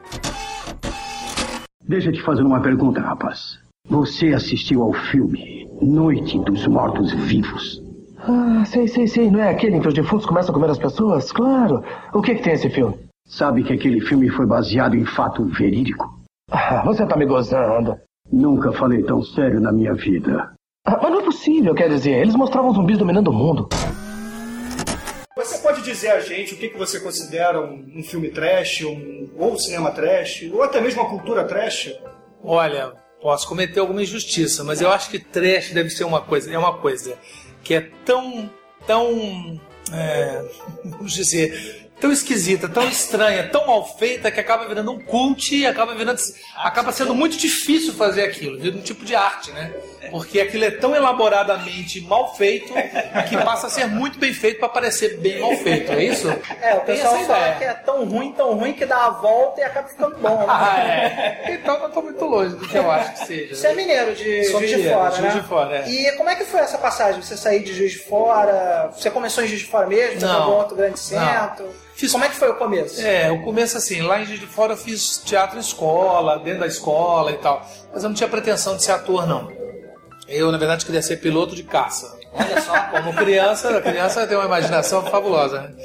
[1.84, 3.60] Deixa eu te fazer uma pergunta, rapaz.
[3.88, 7.82] Você assistiu ao filme Noite dos Mortos Vivos?
[8.20, 9.30] Ah, sei, sei, sei.
[9.30, 11.32] Não é aquele em que os defuntos começam a comer as pessoas?
[11.32, 11.84] Claro.
[12.14, 12.96] O que, que tem esse filme?
[13.28, 16.21] Sabe que aquele filme foi baseado em fato verídico?
[16.54, 17.98] Ah, você tá me gozando.
[18.30, 20.54] Nunca falei tão sério na minha vida.
[20.86, 23.70] Ah, mas não é possível, quer dizer, eles mostravam zumbis dominando o mundo.
[25.38, 29.30] Você pode dizer a gente o que, que você considera um, um filme trash, um,
[29.38, 31.94] ou um cinema trash, ou até mesmo uma cultura trash?
[32.44, 36.58] Olha, posso cometer alguma injustiça, mas eu acho que trash deve ser uma coisa, é
[36.58, 37.18] uma coisa
[37.64, 38.50] que é tão,
[38.86, 39.60] tão,
[39.94, 40.44] é,
[40.84, 45.68] vamos dizer, tão esquisita, tão estranha, tão mal feita que acaba virando um cult e
[45.68, 46.20] acaba virando,
[46.56, 49.72] acaba sendo muito difícil fazer aquilo, vira um tipo de arte, né?
[50.10, 52.74] Porque aquilo é tão elaboradamente mal feito
[53.30, 56.28] que passa a ser muito bem feito para parecer bem mal feito, é isso?
[56.60, 57.56] É, o pessoal fala ideia.
[57.56, 60.46] que é tão ruim, tão ruim que dá a volta e acaba ficando bom, né?
[60.50, 61.54] Ah, é.
[61.54, 63.56] Então não tô muito longe do que eu acho que seja.
[63.56, 65.40] Você é mineiro de Sou Juiz de Fora, Juiz né?
[65.42, 65.90] de Fora, é.
[65.90, 67.22] E como é que foi essa passagem?
[67.22, 68.92] Você sair de Juiz de Fora?
[68.98, 70.20] Você começou em Juiz de Fora mesmo?
[70.20, 70.52] Você Não.
[70.52, 71.70] um outro grande centro?
[72.02, 73.00] Fiz- Como é que foi o começo?
[73.00, 76.62] É, o começo assim, lá em Juiz de Fora eu fiz teatro em escola, dentro
[76.62, 77.64] da escola e tal.
[77.94, 79.52] Mas eu não tinha pretensão de ser ator, não.
[80.28, 82.18] Eu, na verdade, queria ser piloto de caça.
[82.34, 82.74] Olha só.
[82.90, 85.76] Como criança, a criança tem uma imaginação fabulosa, né?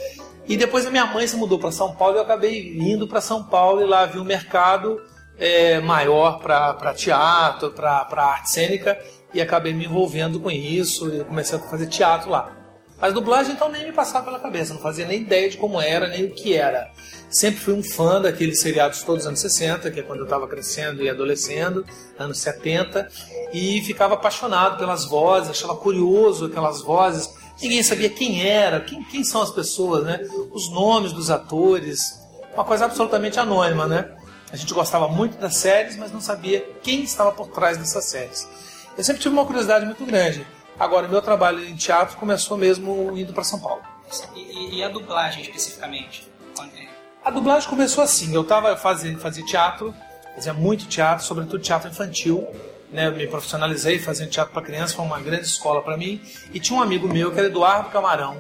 [0.49, 3.21] E depois a minha mãe se mudou para São Paulo e eu acabei indo para
[3.21, 4.99] São Paulo e lá vi um mercado
[5.39, 8.99] é, maior para teatro, para arte cênica
[9.35, 12.56] e acabei me envolvendo com isso e comecei a fazer teatro lá.
[13.01, 16.09] Mas dublagem então nem me passava pela cabeça, não fazia nem ideia de como era,
[16.09, 16.91] nem o que era.
[17.29, 20.49] Sempre fui um fã daqueles seriados todos os anos 60, que é quando eu estava
[20.49, 21.85] crescendo e adolescendo,
[22.19, 23.09] anos 70,
[23.53, 27.29] e ficava apaixonado pelas vozes, achava curioso aquelas vozes.
[27.61, 30.21] Ninguém sabia quem era, quem, quem são as pessoas, né?
[30.51, 32.19] Os nomes dos atores,
[32.55, 34.11] uma coisa absolutamente anônima, né?
[34.51, 38.49] A gente gostava muito das séries, mas não sabia quem estava por trás dessas séries.
[38.97, 40.47] Eu sempre tive uma curiosidade muito grande.
[40.79, 43.83] Agora, o meu trabalho em teatro começou mesmo indo para São Paulo.
[44.35, 46.29] E, e- a dublagem especificamente?
[46.55, 46.87] Quando é?
[47.25, 48.35] A dublagem começou assim.
[48.35, 49.95] Eu tava fazendo fazia teatro,
[50.35, 52.47] fazia muito teatro, sobretudo teatro infantil.
[52.93, 56.21] Né, eu me profissionalizei fazendo teatro para criança, foi uma grande escola para mim.
[56.53, 58.39] E tinha um amigo meu que era Eduardo Camarão,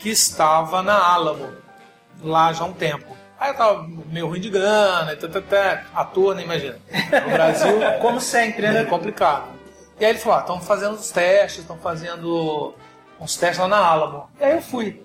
[0.00, 1.48] que estava na Álamo,
[2.20, 3.16] lá já há um tempo.
[3.38, 6.76] Aí eu tava meio ruim de grana, tá, ator, nem imagina.
[7.24, 8.84] No Brasil, Como sempre, é né?
[8.84, 9.57] complicado.
[10.00, 12.74] E aí ele falou: estão fazendo os testes, estão fazendo
[13.20, 14.28] uns testes lá na Álamo.
[14.40, 15.02] E aí eu fui.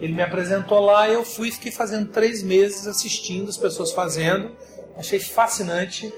[0.00, 4.50] Ele me apresentou lá e eu fui fiquei fazendo três meses assistindo as pessoas fazendo.
[4.96, 6.12] Achei fascinante.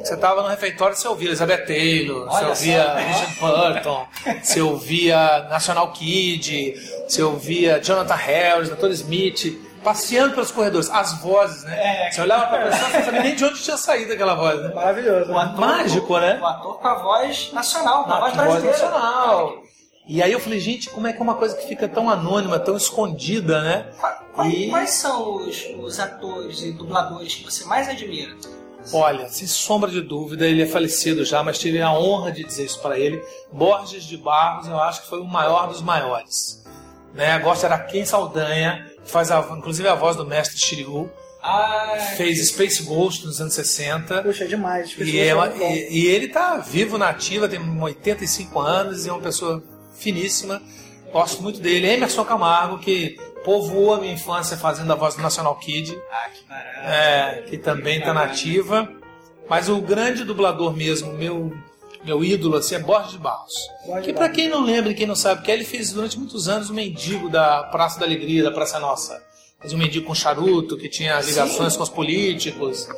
[0.00, 2.94] Você estava no refeitório, você ouvia Elizabeth Taylor, você Olha ouvia só.
[2.94, 4.08] Richard Burton,
[4.42, 6.74] você ouvia National Kid,
[7.08, 8.90] você ouvia Jonathan Harris, Dr.
[8.90, 9.58] Smith,
[9.90, 10.90] passeando pelos corredores.
[10.90, 12.06] As vozes, né?
[12.08, 14.34] É, você olhava para a pessoa, você não sabia nem de onde tinha saído aquela
[14.34, 14.74] voz, né?
[14.74, 15.30] Maravilhoso.
[15.32, 16.38] O ator- Mágico, né?
[16.42, 18.78] O ator com a voz nacional, com a voz voz brasileira.
[18.82, 19.52] nacional.
[20.08, 22.58] E aí eu falei, gente, como é que é uma coisa que fica tão anônima,
[22.58, 23.86] tão escondida, né?
[24.00, 28.34] Qua- qua- E- Quais são os, os atores e dubladores que você mais admira?
[28.92, 32.64] Olha, sem sombra de dúvida, ele é falecido já, mas tive a honra de dizer
[32.64, 33.20] isso para ele.
[33.52, 36.64] Borges de Barros, eu acho que foi o maior dos maiores.
[37.12, 37.36] Né?
[37.40, 41.10] Gosto era Ken Saldanha, faz a, inclusive a voz do mestre Shiryu.
[41.42, 44.22] Ah, Fez Space Ghost nos anos 60.
[44.22, 44.90] Puxa, demais.
[45.00, 45.70] As E, é falam bom.
[45.72, 49.62] e- e ele tá vivo na ativa, tem 85 anos e é uma pessoa
[49.96, 50.60] finíssima.
[51.12, 51.86] Gosto muito dele.
[51.88, 56.48] Emerson Camargo, que povoou a minha infância fazendo a voz do National Kid, ah, que
[56.48, 56.78] barato.
[56.88, 58.88] é, que também está nativa.
[59.48, 61.56] Mas o grande dublador mesmo, meu,
[62.06, 63.52] meu ídolo, assim, é Borges de Barros.
[63.84, 66.18] Borges que para quem não lembra e quem não sabe que é, ele fez durante
[66.18, 69.20] muitos anos o mendigo da Praça da Alegria, da Praça Nossa.
[69.60, 72.88] fazia um mendigo com charuto, que tinha ligações com os políticos.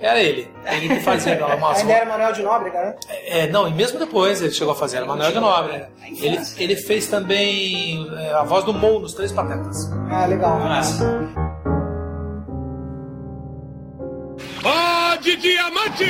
[0.00, 0.48] Era ele.
[0.64, 2.94] Ele que fazia aquela umas Ainda era Manuel de Nóbrega, né?
[3.26, 5.86] é, não, e mesmo depois ele chegou a fazer, era Manuel de Nobre.
[6.20, 9.90] Ele, ele fez também é, a voz do Mou nos Três Patetas.
[10.10, 10.58] Ah, legal.
[14.64, 16.04] Ó de diamante!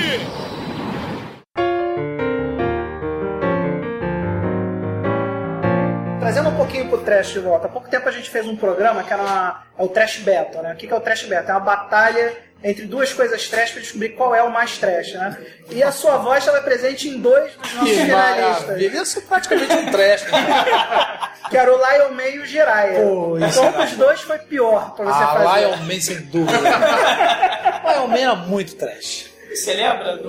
[6.29, 7.67] Trazendo um pouquinho pro trash de volta.
[7.69, 10.62] Há pouco tempo a gente fez um programa que era uma- é o Trash Battle,
[10.62, 10.75] né?
[10.75, 11.49] O que é o Trash Battle?
[11.49, 15.38] É uma batalha entre duas coisas trash pra descobrir qual é o mais trash, né?
[15.71, 18.67] E a sua voz estava presente em dois dos nossos Que finalistas.
[18.67, 19.03] maravilha!
[19.03, 20.23] Isso é praticamente um trash.
[20.25, 20.38] né?
[21.49, 23.01] Que era o Lion May e o Jiraiya.
[23.01, 25.61] Pô, Então era- os dois foi pior pra você Ah, fazer.
[25.67, 26.59] Lion Man, sem dúvida.
[27.88, 29.31] Lion Man era muito trash.
[29.51, 30.29] Você lembra do?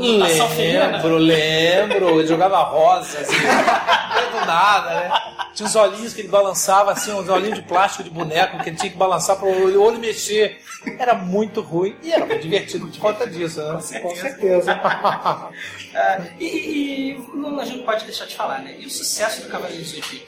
[0.97, 2.19] Lembro, lembro.
[2.19, 5.11] Ele jogava rosa, assim, do nada, né?
[5.53, 8.77] Tinha uns olhinhos que ele balançava, assim, uns olhinhos de plástico de boneco que ele
[8.77, 10.61] tinha que balançar para o olho, mexer.
[10.97, 13.79] Era muito ruim e era muito divertido por conta disso, né?
[14.01, 14.79] Com certeza.
[15.95, 18.75] Ah, e, e- e não, a gente não pode deixar de falar, né?
[18.79, 20.27] E o sucesso do Cavaleiro do Zodíaco?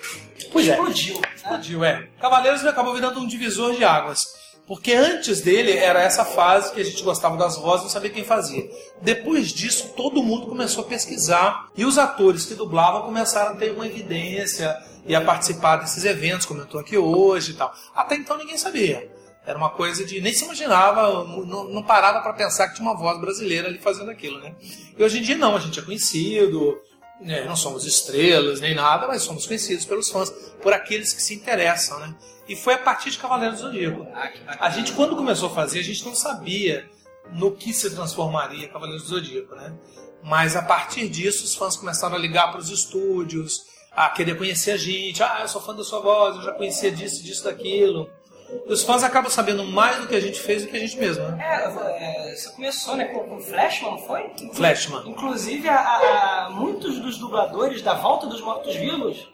[0.52, 0.72] Pois é.
[0.72, 1.16] Explodiu.
[1.22, 1.30] Né?
[1.36, 2.04] Explodiu, é.
[2.20, 4.34] Cavaleiros acabou virando um divisor de águas.
[4.67, 8.10] Porque antes dele era essa fase que a gente gostava das vozes e não sabia
[8.10, 8.69] quem fazia.
[9.02, 13.71] Depois disso, todo mundo começou a pesquisar e os atores que dublavam começaram a ter
[13.71, 17.74] uma evidência e a participar desses eventos, como eu estou aqui hoje e tal.
[17.95, 19.12] Até então ninguém sabia.
[19.45, 20.21] Era uma coisa de.
[20.21, 24.12] nem se imaginava, não, não parava para pensar que tinha uma voz brasileira ali fazendo
[24.12, 24.54] aquilo, né?
[24.95, 26.80] E hoje em dia não, a gente é conhecido,
[27.22, 30.30] né, não somos estrelas nem nada, mas somos conhecidos pelos fãs,
[30.62, 32.16] por aqueles que se interessam, né?
[32.48, 34.08] E foi a partir de Cavaleiros do Zodíaco.
[34.14, 34.32] Ah.
[34.60, 36.90] A gente, quando começou a fazer, a gente não sabia
[37.32, 39.74] no que se transformaria Cavaleiros do Zodíaco, né?
[40.24, 44.72] Mas a partir disso, os fãs começaram a ligar para os estúdios, a querer conhecer
[44.72, 45.22] a gente.
[45.24, 48.10] Ah, eu sou fã da sua voz, eu já conhecia disso, disso, daquilo.
[48.68, 51.24] Os fãs acabam sabendo mais do que a gente fez do que a gente mesmo,
[51.24, 51.38] né?
[51.42, 54.30] É, é, você começou né, com, com Flashman, não foi?
[54.54, 55.04] Flashman.
[55.10, 59.30] Inclusive, a- a- muitos dos dubladores da Volta dos Mortos-Vivos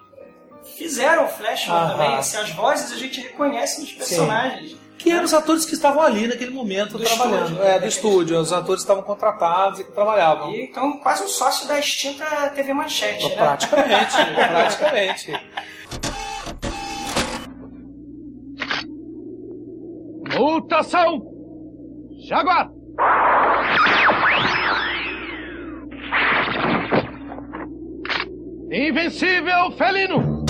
[0.77, 2.15] fizeram o Flashman também.
[2.15, 4.75] Assim, as vozes a gente reconhece nos personagens.
[4.97, 7.43] Que eram os atores que estavam ali naquele momento Do trabalhando.
[7.51, 7.63] estúdio.
[7.63, 8.39] É, do estúdio.
[8.39, 10.51] Os atores estavam contratados e que trabalhavam.
[10.51, 12.25] E, então, quase um sócio da extinta
[12.55, 13.35] TV Manchete, né?
[13.35, 14.15] Praticamente,
[14.49, 15.31] praticamente.
[20.37, 21.23] Mutação!
[22.27, 22.69] Jaguar!
[28.71, 30.45] Invencível felino!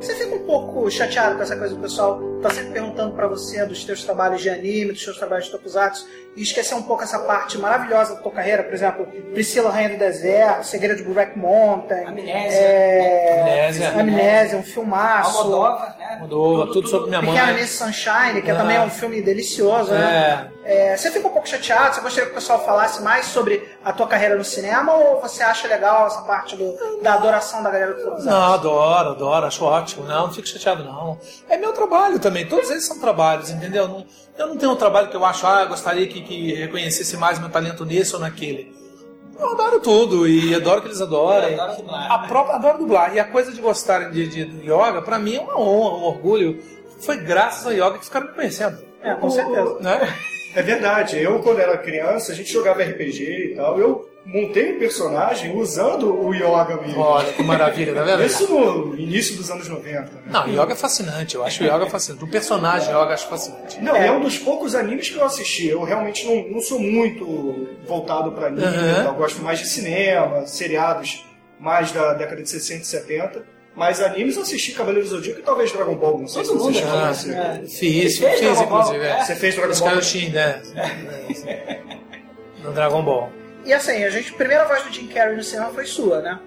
[0.00, 3.64] Você fica um pouco chateado com essa coisa do pessoal tá sempre perguntando pra você
[3.66, 7.18] dos teus trabalhos de anime, dos teus trabalhos de tokusatsu e esquecer um pouco essa
[7.20, 12.04] parte maravilhosa da tua carreira, por exemplo, Priscila Rainha do Deserto, Segredo de Black Mountain,
[12.04, 12.58] Amnésia.
[12.58, 13.40] é...
[13.40, 13.88] Amnésia.
[13.90, 15.38] Amnésia, um filmaço.
[15.38, 16.18] Almodóvar, né?
[16.20, 17.54] Mudou tudo, sobre minha Pequena mãe.
[17.56, 18.56] Miss Sunshine, que Ah.
[18.56, 20.48] também é um filme delicioso, né?
[20.64, 20.92] É.
[20.92, 21.94] É, você fica um pouco chateado?
[21.94, 25.42] Você gostaria que o pessoal falasse mais sobre a tua carreira no cinema ou você
[25.42, 28.24] acha legal essa parte do- da adoração da galera do?
[28.24, 30.04] Não, adoro, adoro, acho ótimo.
[30.06, 31.18] Não, não fico chateado, não.
[31.48, 33.88] É meu trabalho também, todos eles são trabalhos, entendeu?
[33.88, 34.04] Não-
[34.36, 37.38] eu não tenho um trabalho que eu acho, ah, eu gostaria que, que reconhecesse mais
[37.38, 38.76] meu talento nesse ou naquele.
[39.38, 41.54] Eu adoro tudo e adoro que eles adorem.
[41.54, 42.28] Eu adoro dublar, A né?
[42.28, 43.14] própria, adoro dublar.
[43.14, 46.58] E a coisa de gostarem de, de, yoga, pra mim é uma honra, um orgulho.
[47.00, 48.78] Foi graças ao yoga que ficaram me conhecendo.
[49.02, 49.78] É, com certeza.
[49.80, 50.12] Né?
[50.54, 51.18] É verdade.
[51.22, 53.78] Eu, quando era criança, a gente jogava RPG e tal.
[53.78, 57.00] Eu montei um personagem usando o yoga mesmo.
[57.00, 58.22] Olha que maravilha, tá vendo?
[58.24, 60.00] Isso no início dos anos 90.
[60.02, 60.08] Né?
[60.26, 61.34] Não, yoga é fascinante.
[61.34, 62.24] Eu acho o yoga fascinante.
[62.24, 63.80] O personagem yoga acho fascinante.
[63.80, 64.10] Não, é.
[64.12, 65.68] um dos poucos animes que eu assisti.
[65.68, 68.66] Eu realmente não, não sou muito voltado pra anime.
[68.66, 69.04] Uhum.
[69.06, 71.24] Eu gosto mais de cinema, seriados
[71.58, 73.58] mais da década de 60 e 70.
[73.74, 76.18] Mas animes eu assisti Cavaleiros do Zodíaco e talvez Dragon Ball.
[76.18, 77.14] Não sei se você já Ah.
[77.14, 78.80] Fiz, Fez fiz Dragon Ball?
[78.80, 79.04] inclusive.
[79.06, 79.24] É.
[79.24, 79.88] Você fez Dragon Os Ball?
[79.90, 80.62] Kaioshin, né?
[82.62, 83.30] No Dragon Ball.
[83.68, 86.40] E assim, a gente, a primeira voz do Jim Carrey no cinema foi sua, né?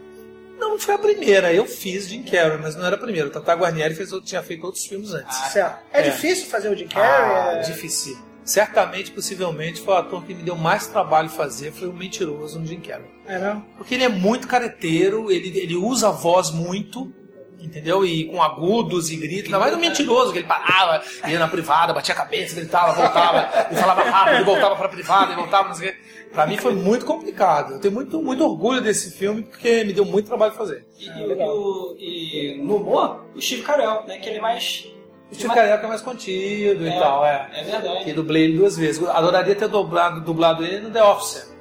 [0.58, 3.28] Não foi a primeira, eu fiz Jim Carrey, mas não era a primeira.
[3.28, 5.38] O Tata Guarnieri fez, tinha feito outros filmes antes.
[5.52, 5.84] certo.
[5.94, 6.10] É, é.
[6.10, 7.08] difícil fazer o Jim Carrey?
[7.08, 7.60] Ah, é...
[7.60, 8.18] difícil.
[8.44, 12.66] Certamente, possivelmente, foi o ator que me deu mais trabalho fazer, foi o mentiroso no
[12.66, 13.06] Jim Carrey.
[13.28, 13.68] É mesmo?
[13.78, 17.14] Porque ele é muito careteiro, ele, ele usa a voz muito,
[17.60, 18.04] entendeu?
[18.04, 19.52] E com agudos e gritos.
[19.52, 23.76] Mais o mentiroso, que ele parava, ia na privada, batia a cabeça, gritava, voltava, e
[23.76, 26.00] falava rápido, e voltava pra privada, e voltava, não sei o quê.
[26.34, 27.74] Pra mim foi muito complicado.
[27.74, 30.86] Eu tenho muito, muito orgulho desse filme, porque me deu muito trabalho fazer.
[30.98, 34.18] E, e, o- e no humor, o Steve Carell, né?
[34.18, 34.88] Que ele é mais.
[35.30, 37.50] O Steve Carell é mais contido e É, tal, é.
[37.54, 38.10] É verdade.
[38.10, 39.06] E dublei ele duas vezes.
[39.10, 41.52] Adoraria ter dublado, dublado ele no The Office.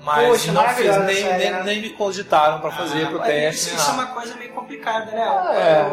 [0.00, 1.62] Mas Poxa, não fiz, nem, nem, né?
[1.64, 3.74] nem me cogitaram pra fazer Ah, pro teste.
[3.74, 5.22] Isso, é uma coisa meio complicada, né?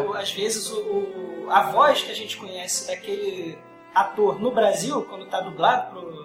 [0.02, 3.58] O- Às vezes o- o- a voz que a gente conhece daquele
[3.92, 6.23] ator no Brasil, quando tá dublado pro,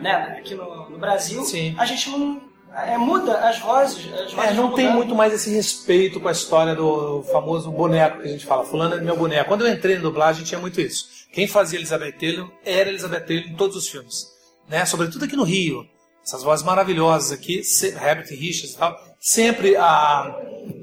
[0.00, 1.74] Né, aqui no, no Brasil, Sim.
[1.78, 2.40] a gente não
[2.74, 4.12] é, muda as vozes.
[4.12, 8.20] As vozes É, não tem muito mais esse respeito com a história do famoso boneco
[8.20, 9.48] que a gente fala, fulano é meu boneco.
[9.48, 11.06] Quando eu entrei na dublagem tinha muito isso.
[11.32, 14.26] Quem fazia Elizabeth Taylor era Elizabeth Taylor em todos os filmes.
[14.68, 14.84] Né?
[14.84, 15.86] Sobretudo aqui no Rio.
[16.24, 19.02] Essas vozes maravilhosas aqui, Herbert Richards e tal.
[19.18, 20.36] Sempre a,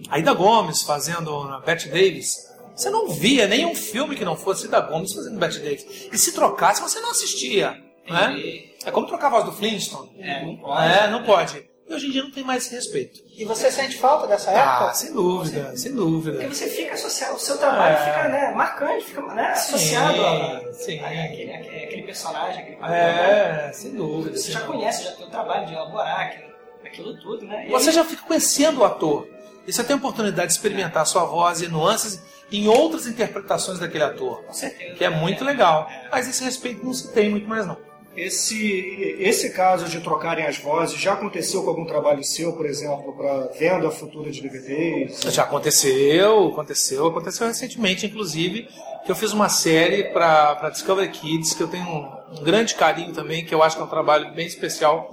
[0.09, 2.47] a Ida Gomes fazendo a Bette Davis.
[2.75, 6.09] Você não via nenhum filme que não fosse Ida Gomes fazendo Bette Davis.
[6.11, 7.84] E se trocasse, você não assistia.
[8.07, 8.63] Né?
[8.85, 10.11] É como trocar a voz do Flintstone.
[10.19, 10.93] É, não pode.
[10.93, 11.69] É, não pode.
[11.87, 13.19] E hoje em dia não tem mais esse respeito.
[13.37, 14.85] E você sente falta dessa época?
[14.89, 16.39] Ah, sem dúvida, sem dúvida.
[16.39, 18.05] Porque você fica associado, o seu trabalho É.
[18.05, 20.99] fica né, marcante, fica né, Sim, associado a, sim.
[20.99, 22.95] a- aquele, aquele, personagem, aquele papel.
[22.95, 24.35] É, sem dúvida.
[24.35, 26.51] Você já conhece, já tem o trabalho de elaborar aquilo,
[26.83, 27.67] aquilo tudo, né?
[27.67, 29.27] E Você aí- já fica conhecendo o ator.
[29.67, 32.19] E você tem a oportunidade de experimentar a sua voz e nuances
[32.51, 34.43] em outras interpretações daquele ator.
[34.43, 34.95] Com certeza.
[34.95, 35.87] Que é muito legal.
[36.11, 37.77] Mas esse respeito não se tem muito mais não.
[38.15, 43.13] Esse, esse caso de trocarem as vozes já aconteceu com algum trabalho seu, por exemplo,
[43.13, 45.21] para venda futura de DVDs?
[45.33, 48.67] Já aconteceu, aconteceu, aconteceu recentemente, inclusive,
[49.05, 53.13] que eu fiz uma série para Discovery Kids, que eu tenho um, um grande carinho
[53.13, 55.11] também, que eu acho que é um trabalho bem especial,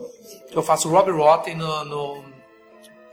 [0.50, 2.24] que eu faço Robbie Rotten no, no,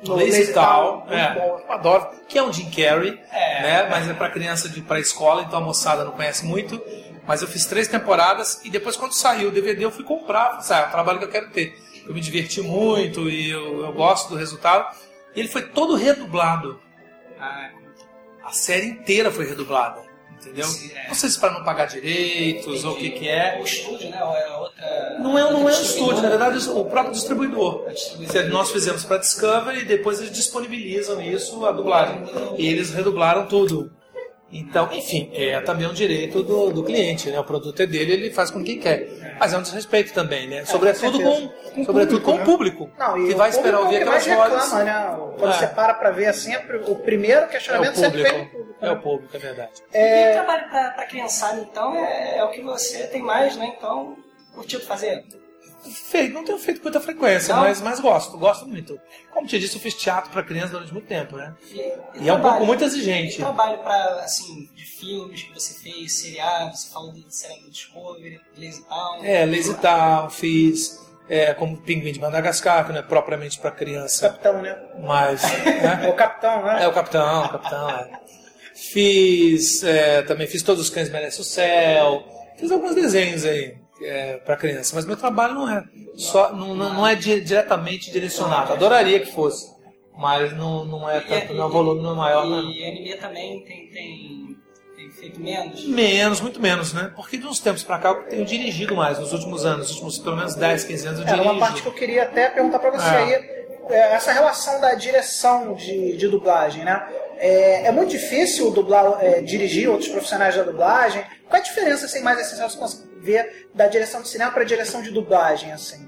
[0.03, 1.37] no Lazy Town, é,
[1.67, 3.61] eu adoro, que é um Jim Carrey, É.
[3.61, 6.79] né, mas é para criança de pré-escola, então a moçada não conhece muito,
[7.29, 10.85] mas eu fiz três temporadas e depois quando saiu o DVD eu fui comprar, sabe,
[10.85, 11.77] é um trabalho que eu quero ter.
[12.07, 14.97] Eu me diverti muito e eu, eu gosto do resultado.
[15.35, 16.79] E ele foi todo redublado.
[17.39, 17.69] Ah,
[18.43, 20.01] A série inteira foi redublada,
[20.39, 20.65] entendeu?
[20.65, 21.07] Sim, é.
[21.07, 23.59] Não sei se para não pagar direitos ou o que que é.
[23.61, 24.23] O estúdio, né?
[24.23, 25.17] Ou é outra.
[25.19, 27.85] Não é, não é um outra estúdio, na verdade o próprio distribuidor.
[27.89, 28.49] A distribuidora.
[28.49, 32.23] Nós fizemos para Discovery e depois eles disponibilizam isso, a dublagem.
[32.57, 33.98] E eles redublaram tudo.
[34.51, 37.39] Então, enfim, é também um direito do, do cliente, né?
[37.39, 39.35] O produto é dele, ele faz com quem quer.
[39.39, 40.65] Mas é um desrespeito também, né?
[40.65, 42.89] sobretudo com, Com sobretudo com o público.
[42.97, 44.73] Não, e que o vai esperar público ouvir é aquelas mais vozes.
[44.85, 45.17] né?
[45.37, 45.57] Quando É.
[45.57, 48.49] você para pra ver assim, é o primeiro É o questionamento sempre público.
[48.57, 48.75] público.
[48.81, 49.71] É o público, é verdade.
[49.93, 53.71] E trabalho pra criançada, então, é, é o que você tem mais, né?
[53.77, 54.17] Então,
[54.55, 55.23] curtido fazer.
[55.81, 57.61] Feito, não tenho feito com muita frequência, Não?
[57.63, 58.99] mas, mas gosto, gosto muito.
[59.31, 61.53] Como te disse, eu fiz teatro para criança durante muito tempo, né?
[61.71, 63.37] E, E é um trabalho- pouco muito E exigente.
[63.37, 68.41] trabalho pra, assim, de filmes que você fez, seriados, você falou de série do Discovery,
[68.57, 69.23] Lazy Town.
[69.23, 70.99] É, Lazy Town, fiz
[71.29, 74.77] é, como Pinguim de Madagascar, que não é propriamente para criança, Capitão, né?
[74.99, 75.43] mas.
[75.43, 76.09] É né?
[76.09, 76.83] o capitão, né?
[76.83, 78.09] É o capitão, o capitão, é.
[78.75, 79.83] Fiz.
[79.83, 82.23] é, também fiz Todos os Cães Merecem o Céu.
[82.57, 85.83] Fiz alguns desenhos aí é, para criança, mas meu trabalho não é
[86.15, 88.73] só não, não é di- diretamente direcionado.
[88.73, 89.67] Adoraria que fosse,
[90.17, 92.45] mas não, não é tanto, não é um volume não é maior.
[92.45, 94.57] E anime também tem, tem,
[94.95, 95.85] tem feito menos.
[95.85, 97.11] Menos, muito menos, né?
[97.15, 100.17] Porque de uns tempos pra cá eu tenho dirigido mais, nos últimos anos, nos últimos
[100.19, 101.51] pelo menos 10, 15 anos eu Era dirijo.
[101.53, 103.17] uma parte que eu queria até perguntar pra você É.
[103.17, 103.33] aí.
[103.89, 107.07] é, Essa relação da direção de, de dublagem, né?
[107.37, 111.23] É, é muito difícil dublar, é, dirigir outros profissionais da dublagem.
[111.47, 112.77] Qual é a diferença assim, mais essencial você
[113.19, 116.07] ver da direção de cinema para direção de dublagem, assim?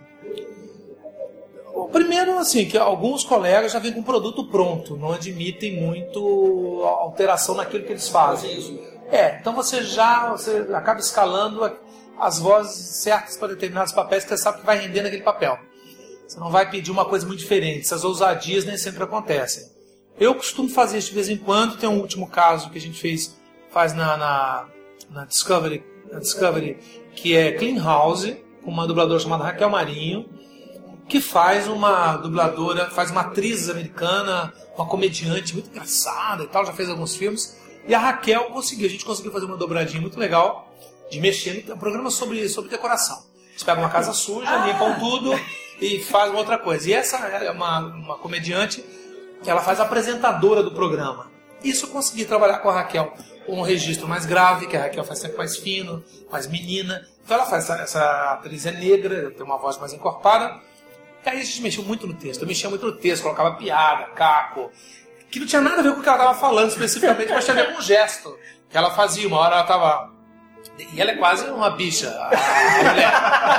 [1.92, 7.84] Primeiro, assim, que alguns colegas já vêm com produto pronto, não admitem muito alteração naquilo
[7.84, 8.82] que eles fazem.
[9.10, 11.74] É, então você já você acaba escalando a-
[12.20, 15.58] as vozes certas para determinados papéis que você sabe que vai render naquele papel.
[16.28, 19.70] Você não vai pedir uma coisa muito diferente, essas ousadias nem sempre acontecem.
[20.18, 23.00] Eu costumo fazer isso de vez em quando, tem um último caso que a gente
[23.00, 23.36] fez,
[23.70, 24.68] faz na, na,
[25.10, 26.78] na Discovery, na Discovery,
[27.16, 30.30] que é Clean House, com uma dubladora chamada Raquel Marinho,
[31.08, 36.74] que faz uma dubladora, faz uma atriz americana, uma comediante muito engraçada e tal, já
[36.74, 37.58] fez alguns filmes.
[37.88, 40.72] E a Raquel conseguiu, a gente conseguiu fazer uma dobradinha muito legal
[41.10, 43.24] de mexer no um programa sobre, sobre decoração.
[43.50, 45.38] Eles pegam uma casa suja, limpam tudo
[45.82, 46.90] e faz uma outra coisa.
[46.90, 48.84] E essa é uma, uma comediante
[49.44, 51.30] que ela faz apresentadora do programa.
[51.64, 53.14] Isso eu consegui trabalhar com a Raquel
[53.48, 57.08] um registro mais grave, que a Raquel faz sempre mais fino, mais menina.
[57.24, 60.60] Então ela faz essa, essa atriz é negra, tem uma voz mais encorpada.
[61.26, 62.42] E aí a gente mexeu muito no texto.
[62.42, 64.72] Eu mexia muito no texto, colocava piada, caco,
[65.30, 67.58] que não tinha nada a ver com o que ela estava falando especificamente, mas tinha
[67.58, 68.38] a ver com gesto
[68.70, 69.28] que ela fazia.
[69.28, 70.12] Uma hora ela estava.
[70.94, 73.14] E ela é quase uma bicha, a mulher.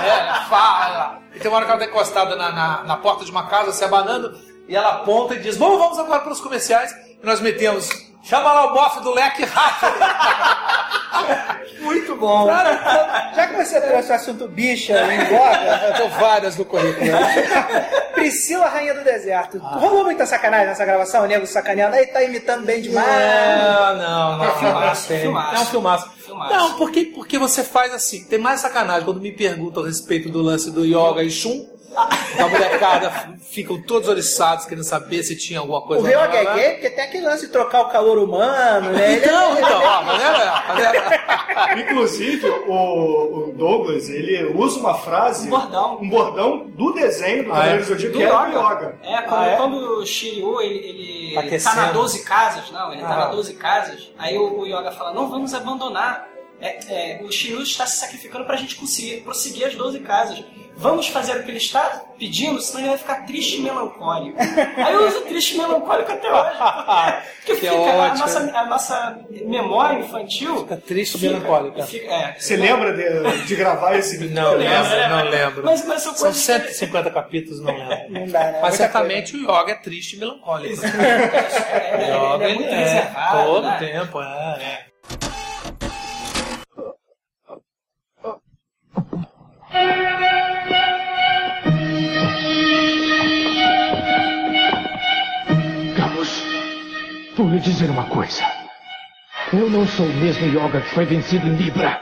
[0.05, 1.23] É, ela fala.
[1.35, 3.73] E tem uma hora que ela está encostada na, na, na porta de uma casa,
[3.73, 6.93] se abanando, e ela aponta e diz: Bom, vamos agora para os comerciais.
[7.23, 9.93] E nós metemos Chama lá o bofe do leque rápido.
[11.83, 12.47] Muito bom.
[12.47, 17.11] Já que você trouxe o assunto bicha em voga, Eu tô várias no currículo.
[18.15, 19.59] Priscila, Rainha do Deserto.
[19.59, 21.25] Rolou muita sacanagem nessa gravação?
[21.25, 21.97] O nego sacaneando.
[21.97, 23.07] Aí tá imitando bem demais.
[23.07, 24.45] Não, não, não.
[24.45, 25.57] É filmaço, filmaço.
[25.57, 26.11] É um filmaço.
[26.19, 26.55] Filmaço.
[26.55, 28.25] Não, porque, porque você faz assim.
[28.25, 31.69] Tem mais sacanagem quando me perguntam a respeito do lance do yoga e chum.
[31.97, 33.11] A molecada
[33.51, 36.91] ficam todos oriçados querendo saber se tinha alguma coisa O Rio lá, é gay, porque
[36.91, 39.17] tem aquele lance de trocar o calor humano, né?
[39.19, 45.99] Então, então, ó, mas é, Inclusive, o, o Douglas, ele usa uma frase, Um bordão.
[46.01, 47.77] um bordão do desenho do Ah, é?
[47.79, 48.59] do Zodíaco, Do que é do yoga.
[48.59, 48.99] yoga.
[49.03, 49.57] É, quando, Ah, é?
[49.57, 50.79] quando o Shiryu, ele,
[51.35, 53.17] ele Tá tá na 12 casas, não, ele tá Ah.
[53.17, 56.29] na 12 casas, aí o, o Yoga fala, não vamos abandonar.
[56.63, 56.79] É,
[57.19, 60.45] é, o Shiryu está se sacrificando pra gente conseguir prosseguir as 12 casas.
[60.75, 64.39] Vamos fazer o que ele está pedindo, senão ele vai ficar triste e melancólico.
[64.41, 66.57] Aí eu uso triste e melancólico até hoje.
[66.57, 70.61] Porque, porque Que fica a, nossa, a nossa memória infantil.
[70.61, 71.83] Fica triste e melancólica.
[71.85, 75.09] fica- é, Você lembra de, de gravar esse Não lembro, né?
[75.09, 75.65] não lembro.
[75.65, 76.37] Mas, mas são coisas.
[76.39, 78.11] 150 capítulos, não lembro.
[78.11, 78.59] Não dá, né?
[78.63, 80.83] Mas certamente o yoga é triste e melancólico.
[80.87, 83.45] É, ele, O yoga ele é muito reservado.
[83.45, 83.77] todo né?
[83.79, 84.87] tempo, é,
[95.97, 96.45] Carlos,
[97.37, 98.45] vou lhe dizer uma coisa.
[99.53, 102.01] Eu não sou o mesmo Yoga que foi vencido em Libra.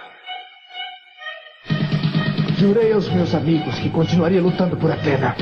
[2.58, 5.34] Jurei aos meus amigos que continuaria lutando por Atena.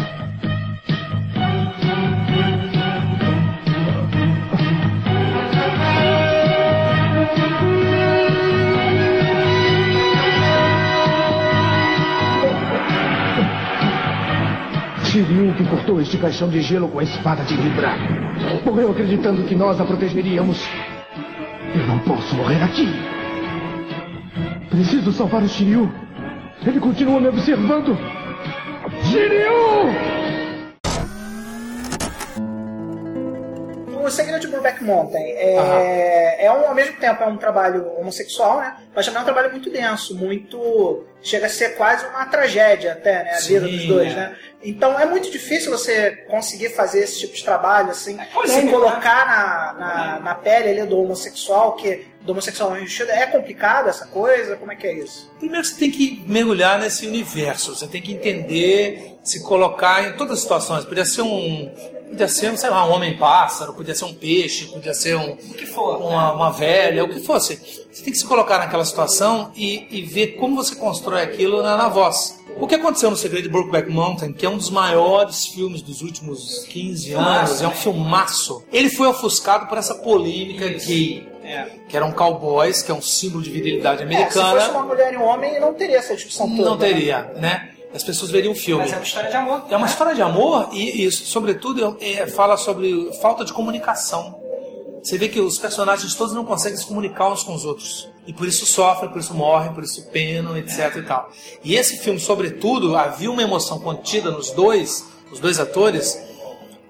[15.58, 17.92] Que cortou este caixão de gelo com a espada de Libra.
[18.64, 20.64] Morreu acreditando que nós a protegeríamos.
[21.74, 22.88] Eu não posso morrer aqui.
[24.70, 25.92] Preciso salvar o Shiryu.
[26.64, 27.98] Ele continua me observando.
[29.02, 30.17] Shiryu!
[34.08, 38.58] O Segredo de Brokeback Mountain é, é um, ao mesmo tempo é um trabalho homossexual,
[38.58, 38.76] né?
[38.94, 41.04] Mas também é um trabalho muito denso, muito.
[41.22, 43.30] chega a ser quase uma tragédia até, né?
[43.32, 44.14] A Sim, vida dos dois, é.
[44.14, 44.36] né?
[44.62, 49.26] Então é muito difícil você conseguir fazer esse tipo de trabalho, assim, se polêmico, colocar
[49.26, 52.74] na, na, na pele ali do homossexual, que do homossexual.
[52.76, 54.56] É complicado essa coisa?
[54.56, 55.30] Como é que é isso?
[55.38, 60.34] Primeiro você tem que mergulhar nesse universo, você tem que entender, se colocar em todas
[60.34, 60.86] as situações.
[60.86, 61.97] Podia ser um.
[62.08, 65.36] Podia ser, sei lá, um homem-pássaro, podia ser um peixe, podia ser um,
[65.72, 65.98] for.
[65.98, 67.56] uma, uma velha, o que fosse.
[67.92, 71.76] Você tem que se colocar naquela situação e, e ver como você constrói aquilo na,
[71.76, 72.38] na voz.
[72.60, 76.02] O que aconteceu no Segredo de Brokeback Mountain, que é um dos maiores filmes dos
[76.02, 78.64] últimos 15 anos, é um filmaço.
[78.72, 81.66] Ele foi ofuscado por essa polêmica gay, É.
[81.88, 84.60] que eram cowboys, que é um símbolo de virilidade É, se americana.
[84.60, 86.70] fosse uma mulher e um homem, não teria essa discussão toda.
[86.70, 86.88] Não né?
[86.88, 87.70] teria, né?
[87.94, 88.82] As pessoas veriam o filme.
[88.82, 89.62] Mas é uma história de amor.
[89.70, 94.38] É uma história de amor e, e, sobretudo, é, fala sobre falta de comunicação.
[95.02, 98.08] Você vê que os personagens todos não conseguem se comunicar uns com os outros.
[98.26, 101.30] E por isso sofrem, por isso morrem, por isso penam, etc e tal.
[101.64, 106.20] E esse filme, sobretudo, havia uma emoção contida nos dois, os dois atores,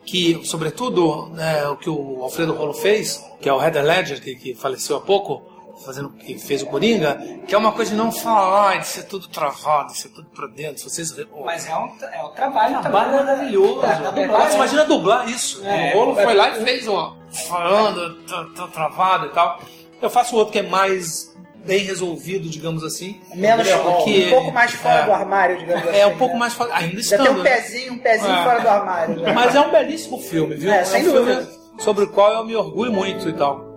[0.05, 4.35] que, sobretudo, né, o que o Alfredo Rolo fez, que é o Heather Ledger, que,
[4.35, 5.43] que faleceu há pouco,
[5.85, 7.16] fazendo que fez o Coringa,
[7.47, 10.47] que é uma coisa de não falar, de ser tudo travado, de ser tudo pra
[10.47, 10.79] dentro.
[10.79, 11.14] Se vocês
[11.45, 13.81] Mas é um, é um trabalho, um trabalho maravilhoso.
[13.81, 14.55] Da- da Nossa, dublagem.
[14.57, 15.64] imagina dublar isso.
[15.66, 17.16] É, o Rolo é, foi lá e fez, ó,
[17.49, 19.61] falando, tá, tá travado e tal.
[20.01, 23.20] Eu faço outro que é mais bem resolvido, digamos assim.
[23.35, 25.05] Menos, do que um pouco mais fora É.
[25.05, 25.99] do armário, digamos assim.
[25.99, 26.41] É, um pouco né?
[26.41, 26.74] mais fora.
[26.74, 27.22] Ainda Já estando.
[27.24, 27.51] tem um né?
[27.57, 28.45] pezinho, um pezinho É.
[28.45, 29.18] fora do armário.
[29.20, 29.33] já.
[29.35, 30.72] Mas é um belíssimo filme, viu?
[30.72, 31.49] É, sem um filme dúvida.
[31.79, 33.68] sobre o qual eu me orgulho muito e tal.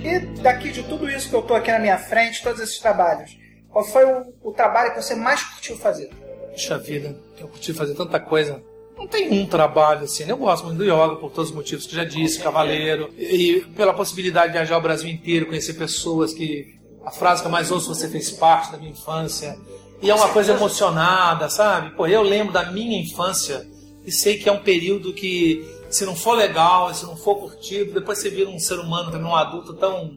[0.00, 3.36] E daqui de tudo isso que eu tô aqui na minha frente, todos esses trabalhos,
[3.68, 6.10] qual foi o, o trabalho que você mais curtiu fazer?
[6.52, 8.62] Puxa vida, eu curti fazer tanta coisa.
[8.96, 10.24] Não tem um trabalho assim.
[10.24, 10.32] né?
[10.32, 13.10] Eu gosto muito do yoga por todos os motivos que já disse, cavaleiro.
[13.16, 16.76] E pela possibilidade de viajar o Brasil inteiro, conhecer pessoas que.
[17.04, 19.56] A frase que eu mais ouço, você fez parte da minha infância.
[20.02, 21.90] E é uma coisa emocionada, sabe?
[21.96, 23.66] Pô, eu lembro da minha infância
[24.04, 27.94] e sei que é um período que, se não for legal, se não for curtido,
[27.94, 30.16] depois você vira um ser humano também, um adulto tão,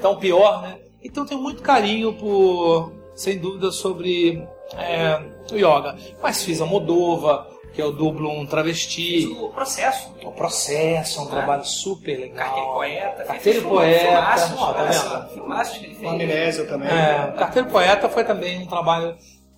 [0.00, 0.78] tão pior, né?
[1.02, 4.42] Então eu tenho muito carinho por, sem dúvida, sobre
[4.74, 5.20] é,
[5.52, 5.96] o yoga.
[6.20, 9.26] Mas fiz a Moldova, que eu dublo um travesti.
[9.38, 10.14] O processo.
[10.24, 12.46] O processo é um trabalho super legal.
[12.46, 13.24] Carteiro Poeta.
[13.24, 14.00] Carteiro Poeta.
[14.00, 15.28] Filmaço, ó, tá vendo?
[15.34, 15.80] filmaço.
[16.06, 16.88] Amnésia também.
[16.88, 19.14] É, o Carteiro Poeta foi também um trabalho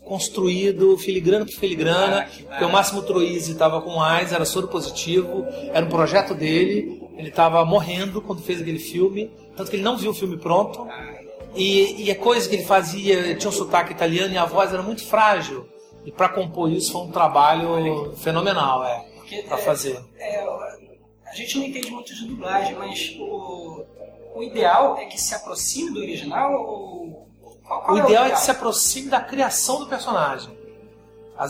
[0.09, 5.85] construído filigrana por filigrana, porque o Máximo Troisi estava com AIDS, era soro positivo, era
[5.85, 10.13] um projeto dele, ele estava morrendo quando fez aquele filme, tanto que ele não viu
[10.13, 10.89] o filme pronto.
[11.55, 14.83] E, e a coisa que ele fazia, tinha um sotaque italiano e a voz era
[14.83, 15.69] muito frágil.
[16.05, 19.05] E para compor isso foi um trabalho fenomenal, é,
[19.47, 20.01] para fazer.
[20.19, 20.43] É,
[21.27, 23.85] a gente não entende muito de dublagem, mas o,
[24.35, 27.29] o ideal é que se aproxime do original ou...
[27.69, 30.57] Qual O é ideal é que se aproxime da criação do personagem.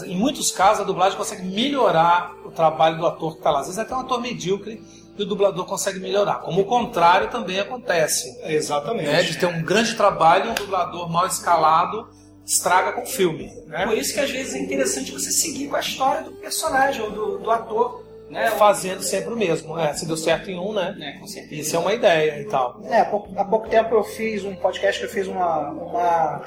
[0.05, 3.61] Em muitos casos, a dublagem consegue melhorar o trabalho do ator que está lá.
[3.61, 4.83] Às vezes até um ator medíocre
[5.17, 6.41] e o dublador consegue melhorar.
[6.41, 8.39] Como o contrário também acontece.
[8.45, 9.07] Exatamente.
[9.07, 9.23] Né?
[9.23, 12.09] De ter um grande trabalho e um dublador mal escalado
[12.45, 13.51] estraga com o filme.
[13.67, 13.87] Né?
[13.87, 17.11] Por isso que às vezes é interessante você seguir com a história do personagem ou
[17.11, 18.05] do, do ator.
[18.31, 18.51] Né?
[18.51, 19.79] Fazendo sempre o mesmo.
[19.79, 20.95] É, se deu certo em um, né?
[21.01, 21.61] É, com certeza.
[21.61, 22.81] Isso é uma ideia e tal.
[22.85, 26.43] É, há pouco, há pouco tempo eu fiz um podcast que eu fiz uma, uma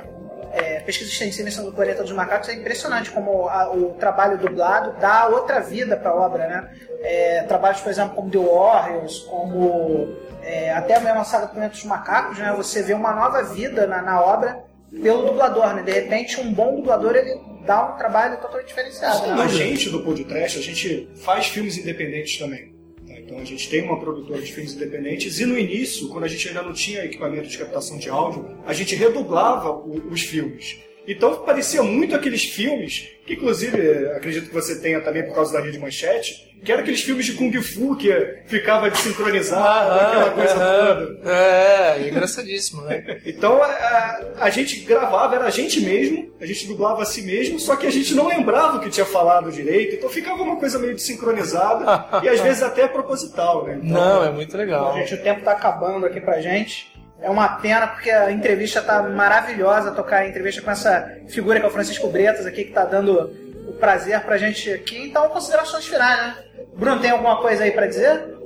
[0.53, 2.49] é, pesquisa extensiva em cima do Planeta dos Macacos.
[2.49, 6.69] É impressionante como a- o trabalho dublado dá outra vida para a obra, né?
[7.03, 11.73] É, trabalhos, por exemplo, como The Warriors, como é, até mesmo a saga do Planeta
[11.73, 12.53] dos Macacos, né?
[12.55, 14.59] Você vê uma nova vida na, na obra
[15.01, 15.83] pelo dublador, né?
[15.83, 19.27] De repente, um bom dublador, ele dá um trabalho totalmente diferenciado.
[19.27, 19.43] né?
[19.43, 22.73] A gente do Pod Trash, a gente faz filmes independentes também.
[23.07, 23.13] tá?
[23.19, 26.47] Então a gente tem uma produtora de filmes independentes e no início, quando a gente
[26.47, 30.77] ainda não tinha equipamento de captação de áudio, a gente redublava os filmes.
[31.11, 35.59] Então parecia muito aqueles filmes, que inclusive acredito que você tenha também por causa da
[35.59, 38.11] rede manchete, que eram aqueles filmes de Kung Fu que
[38.45, 41.31] ficava desincronizado, aquela coisa toda.
[41.31, 43.19] É, engraçadíssimo, né?
[43.25, 47.59] Então a, a gente gravava, era a gente mesmo, a gente dublava a si mesmo,
[47.59, 50.77] só que a gente não lembrava o que tinha falado direito, então ficava uma coisa
[50.77, 53.79] meio desincronizada e às vezes até proposital, né?
[53.83, 54.91] Então, Não, é muito legal.
[54.91, 56.90] Bom, gente, o tempo tá acabando aqui pra gente.
[57.21, 61.65] É uma pena porque a entrevista tá maravilhosa tocar a entrevista com essa figura que
[61.65, 63.31] é o Francisco Bretas aqui, que tá dando
[63.67, 65.07] o prazer pra gente aqui.
[65.07, 66.37] Então, considerações finais, né?
[66.73, 68.41] Bruno, tem alguma coisa aí pra dizer?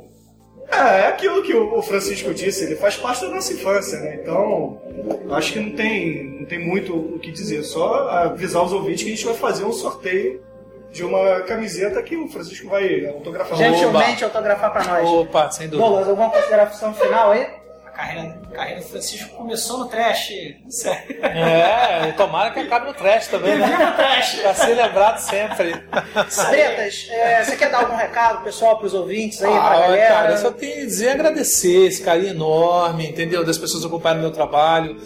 [0.69, 4.19] É, é aquilo que o Francisco disse, ele faz parte da nossa infância, né?
[4.21, 4.82] Então,
[5.32, 9.11] acho que não tem, não tem muito o que dizer, só avisar os ouvintes que
[9.11, 10.43] a gente vai fazer um sorteio
[10.91, 13.57] de uma camiseta que o Francisco vai autografar.
[13.57, 15.07] Gentilmente autografar pra nós.
[15.07, 15.88] Opa, sem dúvida.
[15.88, 17.47] Douglas, alguma consideração final aí?
[17.95, 20.27] A carreira, carreira do Francisco começou no trash.
[20.69, 21.25] Sério.
[21.25, 23.67] É, e tomara que acabe no trash também, né?
[23.67, 24.35] Viva o trash!
[24.41, 25.71] Pra ser lembrado sempre.
[26.49, 30.07] Bretas, é, você quer dar algum recado pessoal pros ouvintes aí, pra Ah, galera?
[30.13, 33.45] cara, eu só tenho a dizer agradecer esse carinho enorme, entendeu?
[33.45, 34.97] Das pessoas que acompanham o meu trabalho.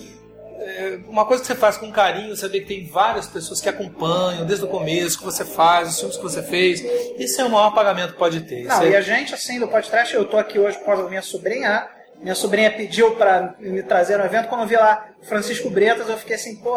[0.60, 4.46] É, uma coisa que você faz com carinho, saber que tem várias pessoas que acompanham
[4.46, 6.84] desde o começo, o que você faz, os filmes que você fez.
[7.20, 8.64] Esse é o maior pagamento que pode ter.
[8.66, 11.04] Não, Isso é- e a gente, assim, do podcast, eu tô aqui hoje por causa
[11.04, 11.88] da minha sobrinha.
[12.20, 14.48] Minha sobrinha pediu pra me trazer no evento.
[14.48, 16.76] Quando eu vi lá Francisco Bretas, eu fiquei assim, pô,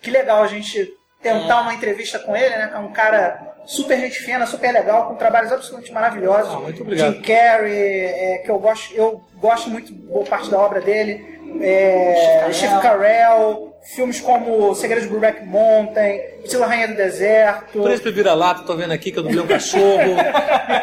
[0.00, 2.72] que legal a gente tentar uma entrevista com ele, né?
[2.74, 6.52] É um cara super gente fina, super legal, com trabalhos absolutamente maravilhosos.
[6.52, 7.14] Ah, muito obrigado.
[7.14, 11.24] Jim Carrey, é, que eu gosto, eu gosto muito boa parte da obra dele.
[11.60, 17.82] É, Steve Carell, filmes como Segredos de Brokeback Mountain, Priscila Rainha do Deserto.
[17.82, 20.16] Príncipe vira-lata, tô vendo aqui que eu dublei um cachorro.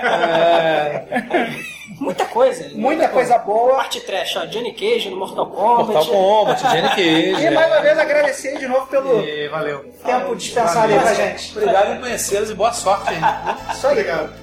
[0.01, 1.03] É,
[1.99, 2.69] Muita coisa.
[2.75, 3.75] Muita coisa boa.
[3.75, 4.45] Parte trash, ó.
[4.45, 5.91] Johnny Cage no Mortal Kombat.
[5.91, 6.89] Mortal Kombat, Jenny
[7.35, 7.45] Cage.
[7.45, 9.83] E mais uma vez agradecer de novo pelo E valeu.
[10.05, 11.57] tempo dispensado aí pra gente.
[11.57, 13.17] Obrigado em conhecê-los e boa sorte aí.
[13.75, 13.91] Isso aí.
[13.93, 14.33] Obrigado.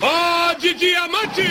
[0.00, 1.42] Ó de diamante!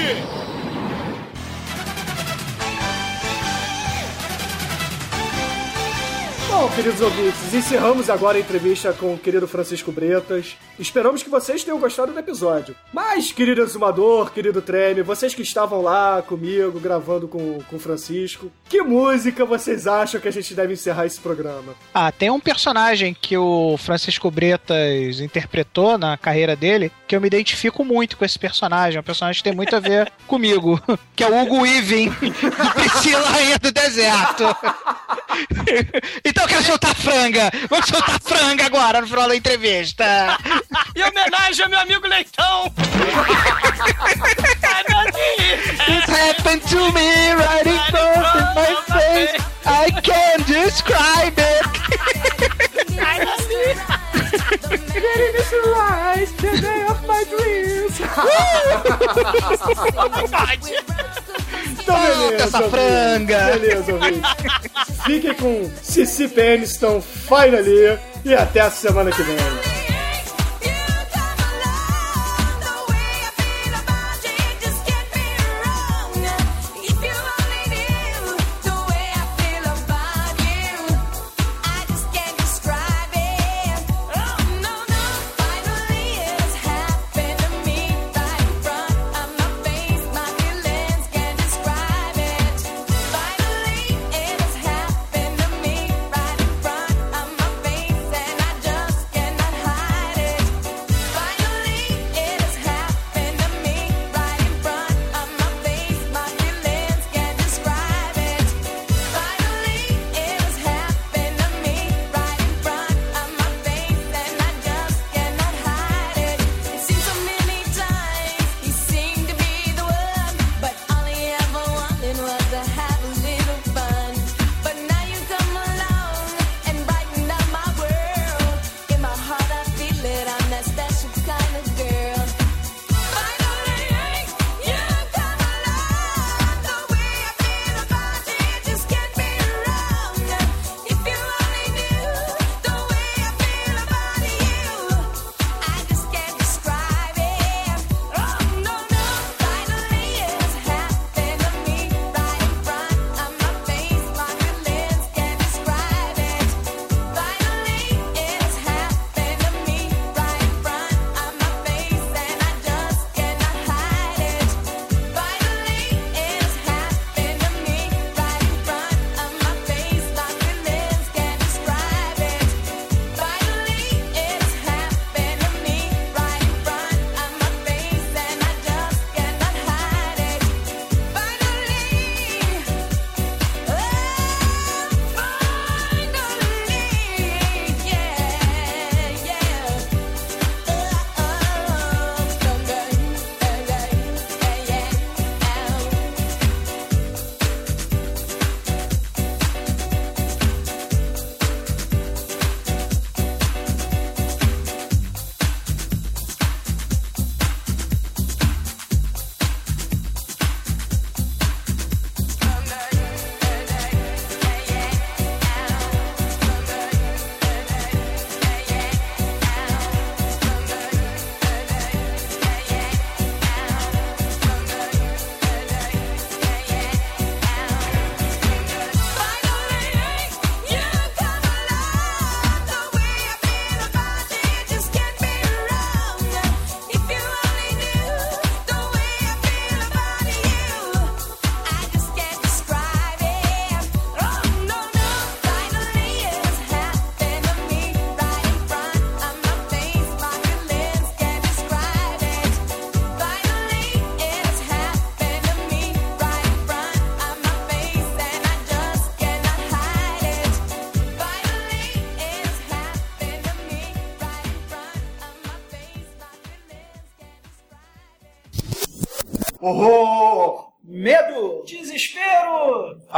[6.60, 10.58] Bom, queridos ouvintes, encerramos agora a entrevista com o querido Francisco Bretas.
[10.80, 12.76] Esperamos que vocês tenham gostado do episódio.
[12.92, 18.52] Mas, querido Exumador, querido Treme, vocês que estavam lá comigo, gravando com, com o Francisco,
[18.68, 21.76] que música vocês acham que a gente deve encerrar esse programa?
[21.94, 27.28] Ah, tem um personagem que o Francisco Bretas interpretou na carreira dele que eu me
[27.28, 28.98] identifico muito com esse personagem.
[28.98, 30.82] É um personagem que tem muito a ver comigo,
[31.16, 34.44] que é o Hugo Weaving, do Priscila Rainha do Deserto.
[36.26, 37.52] então eu quero soltar franga.
[37.70, 40.38] Vamos soltar franga agora no final da entrevista.
[40.96, 42.74] Em homenagem ao meu amigo Leitão!
[45.90, 49.36] It happened to me right in front of my face.
[49.66, 51.66] I can't describe it.
[54.94, 57.98] Getting initialized the day of my dreams.
[61.88, 62.44] Então, beleza.
[62.44, 62.70] essa ouvinte.
[62.72, 63.46] franga.
[63.46, 64.22] Beleza, ouvinte.
[65.06, 69.87] Fiquem com Cici Peniston, Finally, e até a semana que vem.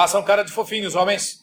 [0.10, 1.39] Façam cara de fofinhos, homens.